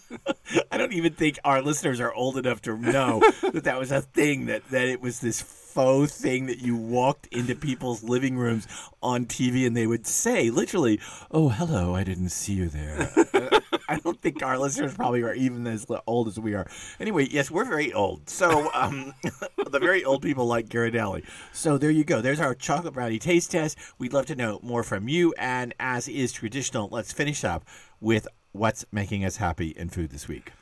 I 0.71 0.77
don't 0.77 0.93
even 0.93 1.13
think 1.13 1.39
our 1.43 1.61
listeners 1.61 1.99
are 1.99 2.13
old 2.13 2.37
enough 2.37 2.61
to 2.63 2.77
know 2.77 3.21
that 3.41 3.63
that 3.63 3.79
was 3.79 3.91
a 3.91 4.01
thing. 4.01 4.47
That 4.47 4.67
that 4.69 4.87
it 4.87 5.01
was 5.01 5.19
this 5.19 5.41
faux 5.75 6.15
thing 6.15 6.45
that 6.45 6.59
you 6.59 6.73
walked 6.73 7.27
into 7.27 7.53
people's 7.53 8.01
living 8.01 8.37
rooms 8.37 8.65
on 9.03 9.25
TV 9.25 9.67
and 9.67 9.75
they 9.75 9.85
would 9.85 10.07
say 10.07 10.49
literally, 10.49 11.01
"Oh, 11.31 11.49
hello, 11.49 11.93
I 11.93 12.05
didn't 12.05 12.29
see 12.29 12.53
you 12.53 12.69
there." 12.69 13.11
I 13.89 13.97
don't 13.97 14.19
think 14.21 14.41
our 14.41 14.57
listeners 14.57 14.93
probably 14.93 15.21
are 15.23 15.33
even 15.33 15.67
as 15.67 15.85
old 16.07 16.29
as 16.29 16.39
we 16.39 16.53
are. 16.53 16.65
Anyway, 16.99 17.27
yes, 17.29 17.51
we're 17.51 17.65
very 17.65 17.91
old. 17.91 18.29
So 18.29 18.71
um, 18.73 19.13
the 19.69 19.79
very 19.79 20.05
old 20.05 20.21
people 20.21 20.47
like 20.47 20.69
Ghirardelli. 20.69 21.25
So 21.51 21.77
there 21.77 21.91
you 21.91 22.05
go. 22.05 22.21
There's 22.21 22.39
our 22.39 22.55
chocolate 22.55 22.93
brownie 22.93 23.19
taste 23.19 23.51
test. 23.51 23.77
We'd 23.99 24.13
love 24.13 24.27
to 24.27 24.35
know 24.35 24.59
more 24.63 24.81
from 24.81 25.09
you. 25.09 25.33
And 25.37 25.73
as 25.79 26.07
is 26.07 26.31
traditional, 26.31 26.87
let's 26.89 27.11
finish 27.11 27.43
up 27.43 27.65
with 27.99 28.27
what's 28.53 28.85
making 28.93 29.25
us 29.25 29.37
happy 29.37 29.69
in 29.69 29.89
food 29.89 30.11
this 30.11 30.27
week. 30.27 30.53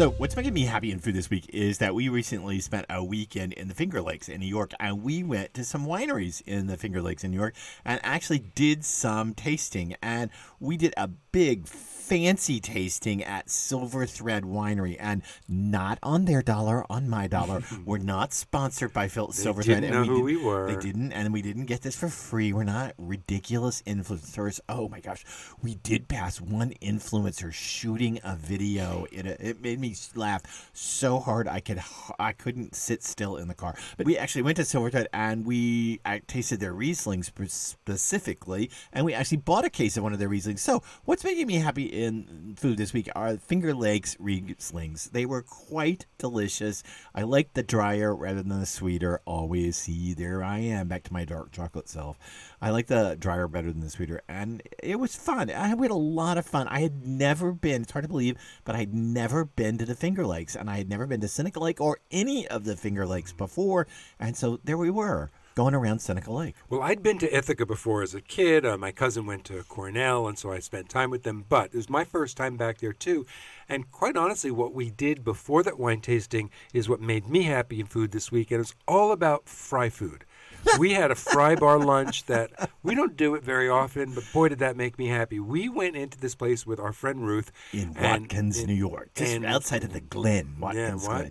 So, 0.00 0.12
what's 0.12 0.34
making 0.34 0.54
me 0.54 0.62
happy 0.62 0.92
in 0.92 0.98
food 0.98 1.14
this 1.14 1.28
week 1.28 1.50
is 1.50 1.76
that 1.76 1.94
we 1.94 2.08
recently 2.08 2.58
spent 2.60 2.86
a 2.88 3.04
weekend 3.04 3.52
in 3.52 3.68
the 3.68 3.74
Finger 3.74 4.00
Lakes 4.00 4.30
in 4.30 4.40
New 4.40 4.46
York, 4.46 4.72
and 4.80 5.02
we 5.02 5.22
went 5.22 5.52
to 5.52 5.62
some 5.62 5.84
wineries 5.84 6.40
in 6.46 6.68
the 6.68 6.78
Finger 6.78 7.02
Lakes 7.02 7.22
in 7.22 7.30
New 7.32 7.36
York 7.36 7.54
and 7.84 8.00
actually 8.02 8.38
did 8.38 8.82
some 8.82 9.34
tasting. 9.34 9.94
And 10.00 10.30
we 10.58 10.78
did 10.78 10.94
a 10.96 11.06
big, 11.06 11.66
fancy 12.10 12.58
tasting 12.58 13.22
at 13.22 13.48
Silver 13.48 14.04
Thread 14.04 14.42
Winery, 14.42 14.96
and 14.98 15.22
not 15.48 15.96
on 16.02 16.24
their 16.24 16.42
dollar, 16.42 16.84
on 16.90 17.08
my 17.08 17.28
dollar. 17.28 17.62
We're 17.84 17.98
not 17.98 18.32
sponsored 18.32 18.92
by 18.92 19.06
Phil 19.06 19.30
Silver 19.30 19.62
Thread. 19.62 19.84
and 19.84 19.94
know 19.94 20.02
who 20.02 20.24
we 20.24 20.36
were. 20.36 20.66
They 20.66 20.80
didn't, 20.80 21.12
and 21.12 21.32
we 21.32 21.40
didn't 21.40 21.66
get 21.66 21.82
this 21.82 21.94
for 21.94 22.08
free. 22.08 22.52
We're 22.52 22.64
not 22.64 22.94
ridiculous 22.98 23.80
influencers. 23.82 24.58
Oh 24.68 24.88
my 24.88 24.98
gosh, 24.98 25.24
we 25.62 25.76
did 25.76 26.08
pass 26.08 26.40
one 26.40 26.72
influencer 26.82 27.52
shooting 27.52 28.18
a 28.24 28.34
video. 28.34 29.06
A, 29.12 29.48
it 29.48 29.62
made 29.62 29.78
me 29.78 29.94
laugh 30.16 30.70
so 30.72 31.20
hard 31.20 31.46
I 31.46 31.60
could 31.60 31.80
I 32.18 32.32
couldn't 32.32 32.74
sit 32.74 33.04
still 33.04 33.36
in 33.36 33.46
the 33.46 33.54
car. 33.54 33.76
But 33.96 34.06
we 34.06 34.18
actually 34.18 34.42
went 34.42 34.56
to 34.56 34.64
Silver 34.64 34.90
Thread 34.90 35.06
and 35.12 35.46
we 35.46 36.00
I 36.04 36.22
tasted 36.26 36.58
their 36.58 36.74
Rieslings 36.74 37.30
specifically, 37.52 38.68
and 38.92 39.04
we 39.06 39.14
actually 39.14 39.38
bought 39.38 39.64
a 39.64 39.70
case 39.70 39.96
of 39.96 40.02
one 40.02 40.12
of 40.12 40.18
their 40.18 40.28
Rieslings. 40.28 40.58
So 40.58 40.82
what's 41.04 41.22
making 41.22 41.46
me 41.46 41.54
happy 41.54 41.99
in 42.00 42.54
food 42.56 42.78
this 42.78 42.92
week 42.92 43.08
are 43.14 43.36
Finger 43.36 43.74
Lakes 43.74 44.16
Rieslings. 44.16 45.10
They 45.10 45.26
were 45.26 45.42
quite 45.42 46.06
delicious. 46.18 46.82
I 47.14 47.22
like 47.22 47.52
the 47.54 47.62
drier 47.62 48.14
rather 48.14 48.42
than 48.42 48.60
the 48.60 48.66
sweeter. 48.66 49.20
Always 49.26 49.76
see 49.76 50.14
there 50.14 50.42
I 50.42 50.58
am 50.58 50.88
back 50.88 51.02
to 51.04 51.12
my 51.12 51.24
dark 51.24 51.52
chocolate 51.52 51.88
self. 51.88 52.18
I 52.60 52.70
like 52.70 52.86
the 52.86 53.16
drier 53.18 53.48
better 53.48 53.70
than 53.70 53.80
the 53.80 53.90
sweeter, 53.90 54.22
and 54.28 54.62
it 54.82 54.98
was 54.98 55.14
fun. 55.16 55.50
I 55.50 55.68
had 55.68 55.78
a 55.78 55.94
lot 55.94 56.38
of 56.38 56.46
fun. 56.46 56.68
I 56.68 56.80
had 56.80 57.06
never 57.06 57.52
been. 57.52 57.82
It's 57.82 57.92
hard 57.92 58.04
to 58.04 58.08
believe, 58.08 58.36
but 58.64 58.74
I 58.74 58.78
had 58.78 58.94
never 58.94 59.44
been 59.44 59.78
to 59.78 59.86
the 59.86 59.94
Finger 59.94 60.26
Lakes, 60.26 60.56
and 60.56 60.70
I 60.70 60.78
had 60.78 60.88
never 60.88 61.06
been 61.06 61.20
to 61.20 61.28
Seneca 61.28 61.60
Lake 61.60 61.80
or 61.80 61.98
any 62.10 62.46
of 62.48 62.64
the 62.64 62.76
Finger 62.76 63.06
Lakes 63.06 63.32
before. 63.32 63.86
And 64.18 64.36
so 64.36 64.60
there 64.64 64.78
we 64.78 64.90
were, 64.90 65.30
going 65.60 65.74
around 65.74 65.98
Seneca 65.98 66.32
Lake. 66.32 66.54
Well, 66.70 66.80
I'd 66.80 67.02
been 67.02 67.18
to 67.18 67.36
Ithaca 67.36 67.66
before 67.66 68.00
as 68.02 68.14
a 68.14 68.22
kid. 68.22 68.64
Uh, 68.64 68.78
my 68.78 68.92
cousin 68.92 69.26
went 69.26 69.44
to 69.44 69.62
Cornell, 69.64 70.26
and 70.26 70.38
so 70.38 70.50
I 70.50 70.58
spent 70.58 70.88
time 70.88 71.10
with 71.10 71.22
them. 71.22 71.44
But 71.50 71.66
it 71.66 71.76
was 71.76 71.90
my 71.90 72.02
first 72.02 72.38
time 72.38 72.56
back 72.56 72.78
there, 72.78 72.94
too. 72.94 73.26
And 73.68 73.90
quite 73.90 74.16
honestly, 74.16 74.50
what 74.50 74.72
we 74.72 74.88
did 74.88 75.22
before 75.22 75.62
that 75.64 75.78
wine 75.78 76.00
tasting 76.00 76.48
is 76.72 76.88
what 76.88 77.02
made 77.02 77.28
me 77.28 77.42
happy 77.42 77.78
in 77.78 77.84
food 77.84 78.12
this 78.12 78.32
week. 78.32 78.50
And 78.50 78.62
it's 78.62 78.74
all 78.88 79.12
about 79.12 79.50
fry 79.50 79.90
food. 79.90 80.24
we 80.78 80.94
had 80.94 81.10
a 81.10 81.14
fry 81.14 81.56
bar 81.56 81.78
lunch 81.78 82.24
that 82.24 82.70
we 82.82 82.94
don't 82.94 83.14
do 83.18 83.34
it 83.34 83.44
very 83.44 83.68
often, 83.68 84.14
but 84.14 84.24
boy, 84.32 84.48
did 84.48 84.60
that 84.60 84.78
make 84.78 84.98
me 84.98 85.08
happy. 85.08 85.38
We 85.40 85.68
went 85.68 85.94
into 85.94 86.18
this 86.18 86.34
place 86.34 86.66
with 86.66 86.80
our 86.80 86.92
friend 86.94 87.26
Ruth 87.26 87.52
In 87.74 87.92
Watkins, 87.92 88.58
and- 88.58 88.68
New 88.68 88.74
York, 88.74 89.10
just 89.14 89.30
and- 89.34 89.44
outside 89.44 89.84
of 89.84 89.92
the 89.92 90.00
Glen. 90.00 90.54
yeah, 90.58 90.62
Watkins 90.62 91.06
what? 91.06 91.26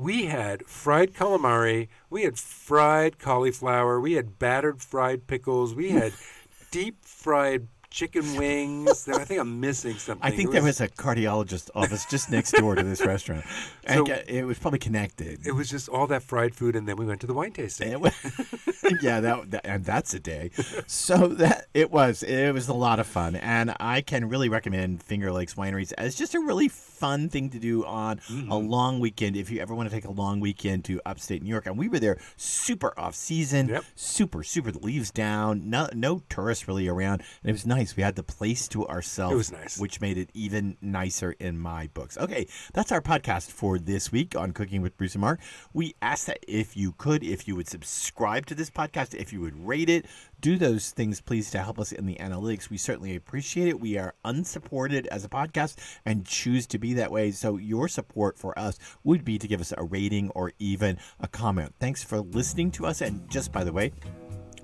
We 0.00 0.24
had 0.26 0.66
fried 0.66 1.12
calamari, 1.12 1.88
we 2.08 2.22
had 2.22 2.38
fried 2.38 3.18
cauliflower, 3.18 4.00
we 4.00 4.14
had 4.14 4.38
battered 4.38 4.80
fried 4.80 5.26
pickles, 5.26 5.74
we 5.74 5.90
had 5.90 6.14
deep 6.70 7.04
fried 7.04 7.68
chicken 7.90 8.36
wings. 8.36 9.08
I 9.08 9.24
think 9.24 9.40
I'm 9.40 9.60
missing 9.60 9.94
something. 9.96 10.24
I 10.24 10.34
think 10.34 10.50
It 10.50 10.52
there 10.52 10.62
was 10.62 10.80
a 10.80 10.88
cardiologist 10.88 11.70
office 11.74 12.04
just 12.06 12.30
next 12.30 12.52
door 12.52 12.74
to 12.76 12.82
this 12.82 13.04
restaurant. 13.04 13.44
And 13.84 14.06
So- 14.06 14.14
it 14.28 14.44
was 14.44 14.58
probably 14.58 14.78
connected. 14.78 15.46
It 15.46 15.52
was 15.52 15.68
just 15.68 15.88
all 15.88 16.06
that 16.08 16.22
fried 16.22 16.54
food, 16.54 16.76
and 16.76 16.86
then 16.88 16.96
we 16.96 17.04
went 17.06 17.20
to 17.22 17.26
the 17.26 17.34
wine 17.34 17.52
tasting. 17.52 17.90
It 17.92 18.00
was, 18.00 18.12
yeah, 19.02 19.20
that, 19.20 19.50
that 19.50 19.66
and 19.66 19.84
that's 19.84 20.14
a 20.14 20.20
day. 20.20 20.50
So 20.86 21.28
that 21.28 21.66
it 21.74 21.90
was 21.90 22.22
it 22.22 22.52
was 22.52 22.68
a 22.68 22.74
lot 22.74 23.00
of 23.00 23.06
fun, 23.06 23.34
and 23.36 23.74
I 23.80 24.00
can 24.02 24.28
really 24.28 24.48
recommend 24.48 25.02
Finger 25.02 25.32
Lakes 25.32 25.54
Wineries 25.54 25.92
as 25.98 26.14
just 26.14 26.34
a 26.34 26.40
really 26.40 26.68
fun 26.68 27.28
thing 27.28 27.50
to 27.50 27.58
do 27.58 27.84
on 27.84 28.18
Mm-hmm. 28.30 28.50
a 28.52 28.58
long 28.58 29.00
weekend. 29.00 29.36
If 29.36 29.50
you 29.50 29.60
ever 29.60 29.74
want 29.74 29.88
to 29.88 29.94
take 29.94 30.04
a 30.04 30.10
long 30.10 30.38
weekend 30.40 30.84
to 30.84 31.00
upstate 31.06 31.42
New 31.42 31.48
York, 31.48 31.66
and 31.66 31.76
we 31.78 31.88
were 31.88 31.98
there 31.98 32.18
super 32.36 32.92
off 32.98 33.14
season, 33.14 33.68
Yep. 33.68 33.84
super 33.96 34.42
super 34.44 34.70
the 34.70 34.78
leaves 34.78 35.10
down, 35.10 35.68
no 35.70 35.88
no 35.94 36.22
tourists 36.28 36.68
really 36.68 36.86
around, 36.86 37.22
and 37.42 37.50
it 37.50 37.52
was 37.52 37.66
nice 37.66 37.79
nice. 37.80 37.96
We 37.96 38.02
had 38.02 38.16
the 38.16 38.22
place 38.22 38.68
to 38.68 38.86
ourselves. 38.86 39.32
It 39.32 39.36
was 39.36 39.52
nice. 39.52 39.78
Which 39.78 40.00
made 40.00 40.18
it 40.18 40.30
even 40.34 40.76
nicer 40.82 41.32
in 41.32 41.58
my 41.58 41.88
books. 41.94 42.18
Okay, 42.18 42.46
that's 42.74 42.92
our 42.92 43.00
podcast 43.00 43.50
for 43.50 43.78
this 43.78 44.12
week 44.12 44.36
on 44.36 44.52
Cooking 44.52 44.82
with 44.82 44.96
Bruce 44.96 45.14
and 45.14 45.22
Mark. 45.22 45.40
We 45.72 45.94
ask 46.02 46.26
that 46.26 46.40
if 46.46 46.76
you 46.76 46.92
could, 46.92 47.24
if 47.24 47.48
you 47.48 47.56
would 47.56 47.68
subscribe 47.68 48.46
to 48.46 48.54
this 48.54 48.70
podcast, 48.70 49.14
if 49.14 49.32
you 49.32 49.40
would 49.40 49.66
rate 49.66 49.88
it, 49.88 50.06
do 50.40 50.56
those 50.56 50.90
things, 50.90 51.20
please, 51.20 51.50
to 51.50 51.58
help 51.58 51.78
us 51.78 51.92
in 51.92 52.06
the 52.06 52.16
analytics. 52.16 52.70
We 52.70 52.76
certainly 52.76 53.16
appreciate 53.16 53.68
it. 53.68 53.80
We 53.80 53.96
are 53.96 54.14
unsupported 54.24 55.06
as 55.08 55.24
a 55.24 55.28
podcast 55.28 55.76
and 56.04 56.26
choose 56.26 56.66
to 56.68 56.78
be 56.78 56.94
that 56.94 57.10
way. 57.10 57.30
So, 57.30 57.56
your 57.56 57.88
support 57.88 58.38
for 58.38 58.58
us 58.58 58.78
would 59.04 59.24
be 59.24 59.38
to 59.38 59.48
give 59.48 59.60
us 59.60 59.72
a 59.76 59.84
rating 59.84 60.30
or 60.30 60.52
even 60.58 60.98
a 61.18 61.28
comment. 61.28 61.74
Thanks 61.80 62.04
for 62.04 62.20
listening 62.20 62.70
to 62.72 62.86
us. 62.86 63.00
And 63.00 63.28
just 63.30 63.52
by 63.52 63.64
the 63.64 63.72
way, 63.72 63.92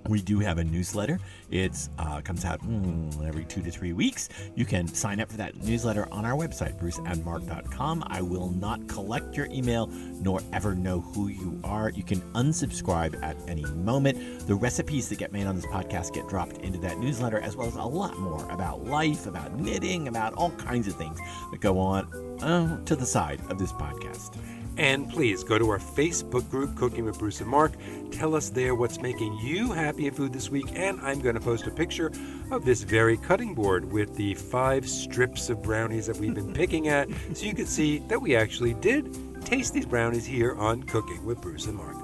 we 0.08 0.22
do 0.22 0.38
have 0.38 0.58
a 0.58 0.64
newsletter. 0.64 1.18
It 1.50 1.88
uh, 1.98 2.20
comes 2.20 2.44
out 2.44 2.60
mm, 2.60 3.26
every 3.26 3.44
two 3.44 3.62
to 3.62 3.70
three 3.70 3.92
weeks. 3.92 4.28
You 4.54 4.64
can 4.64 4.86
sign 4.86 5.20
up 5.20 5.30
for 5.30 5.36
that 5.36 5.56
newsletter 5.62 6.08
on 6.12 6.24
our 6.24 6.36
website, 6.36 6.78
bruceandmark.com. 6.80 8.04
I 8.06 8.22
will 8.22 8.50
not 8.50 8.86
collect 8.88 9.36
your 9.36 9.46
email 9.46 9.86
nor 9.86 10.40
ever 10.52 10.74
know 10.74 11.00
who 11.00 11.28
you 11.28 11.60
are. 11.64 11.90
You 11.90 12.02
can 12.02 12.20
unsubscribe 12.32 13.22
at 13.22 13.36
any 13.48 13.64
moment. 13.64 14.46
The 14.46 14.54
recipes 14.54 15.08
that 15.08 15.18
get 15.18 15.32
made 15.32 15.46
on 15.46 15.56
this 15.56 15.66
podcast 15.66 16.14
get 16.14 16.28
dropped 16.28 16.58
into 16.58 16.78
that 16.80 16.98
newsletter, 16.98 17.40
as 17.40 17.56
well 17.56 17.68
as 17.68 17.74
a 17.74 17.82
lot 17.82 18.18
more 18.18 18.44
about 18.50 18.84
life, 18.84 19.26
about 19.26 19.58
knitting, 19.58 20.08
about 20.08 20.34
all 20.34 20.50
kinds 20.52 20.88
of 20.88 20.94
things 20.94 21.18
that 21.50 21.60
go 21.60 21.78
on 21.78 22.06
uh, 22.42 22.84
to 22.84 22.96
the 22.96 23.06
side 23.06 23.40
of 23.50 23.58
this 23.58 23.72
podcast. 23.72 24.36
And 24.76 25.08
please 25.10 25.42
go 25.42 25.58
to 25.58 25.70
our 25.70 25.78
Facebook 25.78 26.48
group, 26.50 26.74
Cooking 26.76 27.04
with 27.04 27.18
Bruce 27.18 27.40
and 27.40 27.48
Mark. 27.48 27.72
Tell 28.10 28.34
us 28.34 28.50
there 28.50 28.74
what's 28.74 29.00
making 29.00 29.38
you 29.38 29.72
happy 29.72 30.06
in 30.06 30.14
food 30.14 30.32
this 30.32 30.50
week. 30.50 30.66
And 30.74 31.00
I'm 31.00 31.20
going 31.20 31.34
to 31.34 31.40
post 31.40 31.66
a 31.66 31.70
picture 31.70 32.12
of 32.50 32.64
this 32.64 32.82
very 32.82 33.16
cutting 33.16 33.54
board 33.54 33.90
with 33.90 34.14
the 34.16 34.34
five 34.34 34.88
strips 34.88 35.48
of 35.48 35.62
brownies 35.62 36.06
that 36.06 36.16
we've 36.18 36.34
been 36.34 36.52
picking 36.54 36.88
at 36.88 37.08
so 37.34 37.46
you 37.46 37.54
can 37.54 37.66
see 37.66 37.98
that 38.08 38.20
we 38.20 38.36
actually 38.36 38.74
did 38.74 39.44
taste 39.44 39.72
these 39.72 39.86
brownies 39.86 40.26
here 40.26 40.54
on 40.56 40.82
Cooking 40.82 41.24
with 41.24 41.40
Bruce 41.40 41.66
and 41.66 41.76
Mark. 41.76 41.95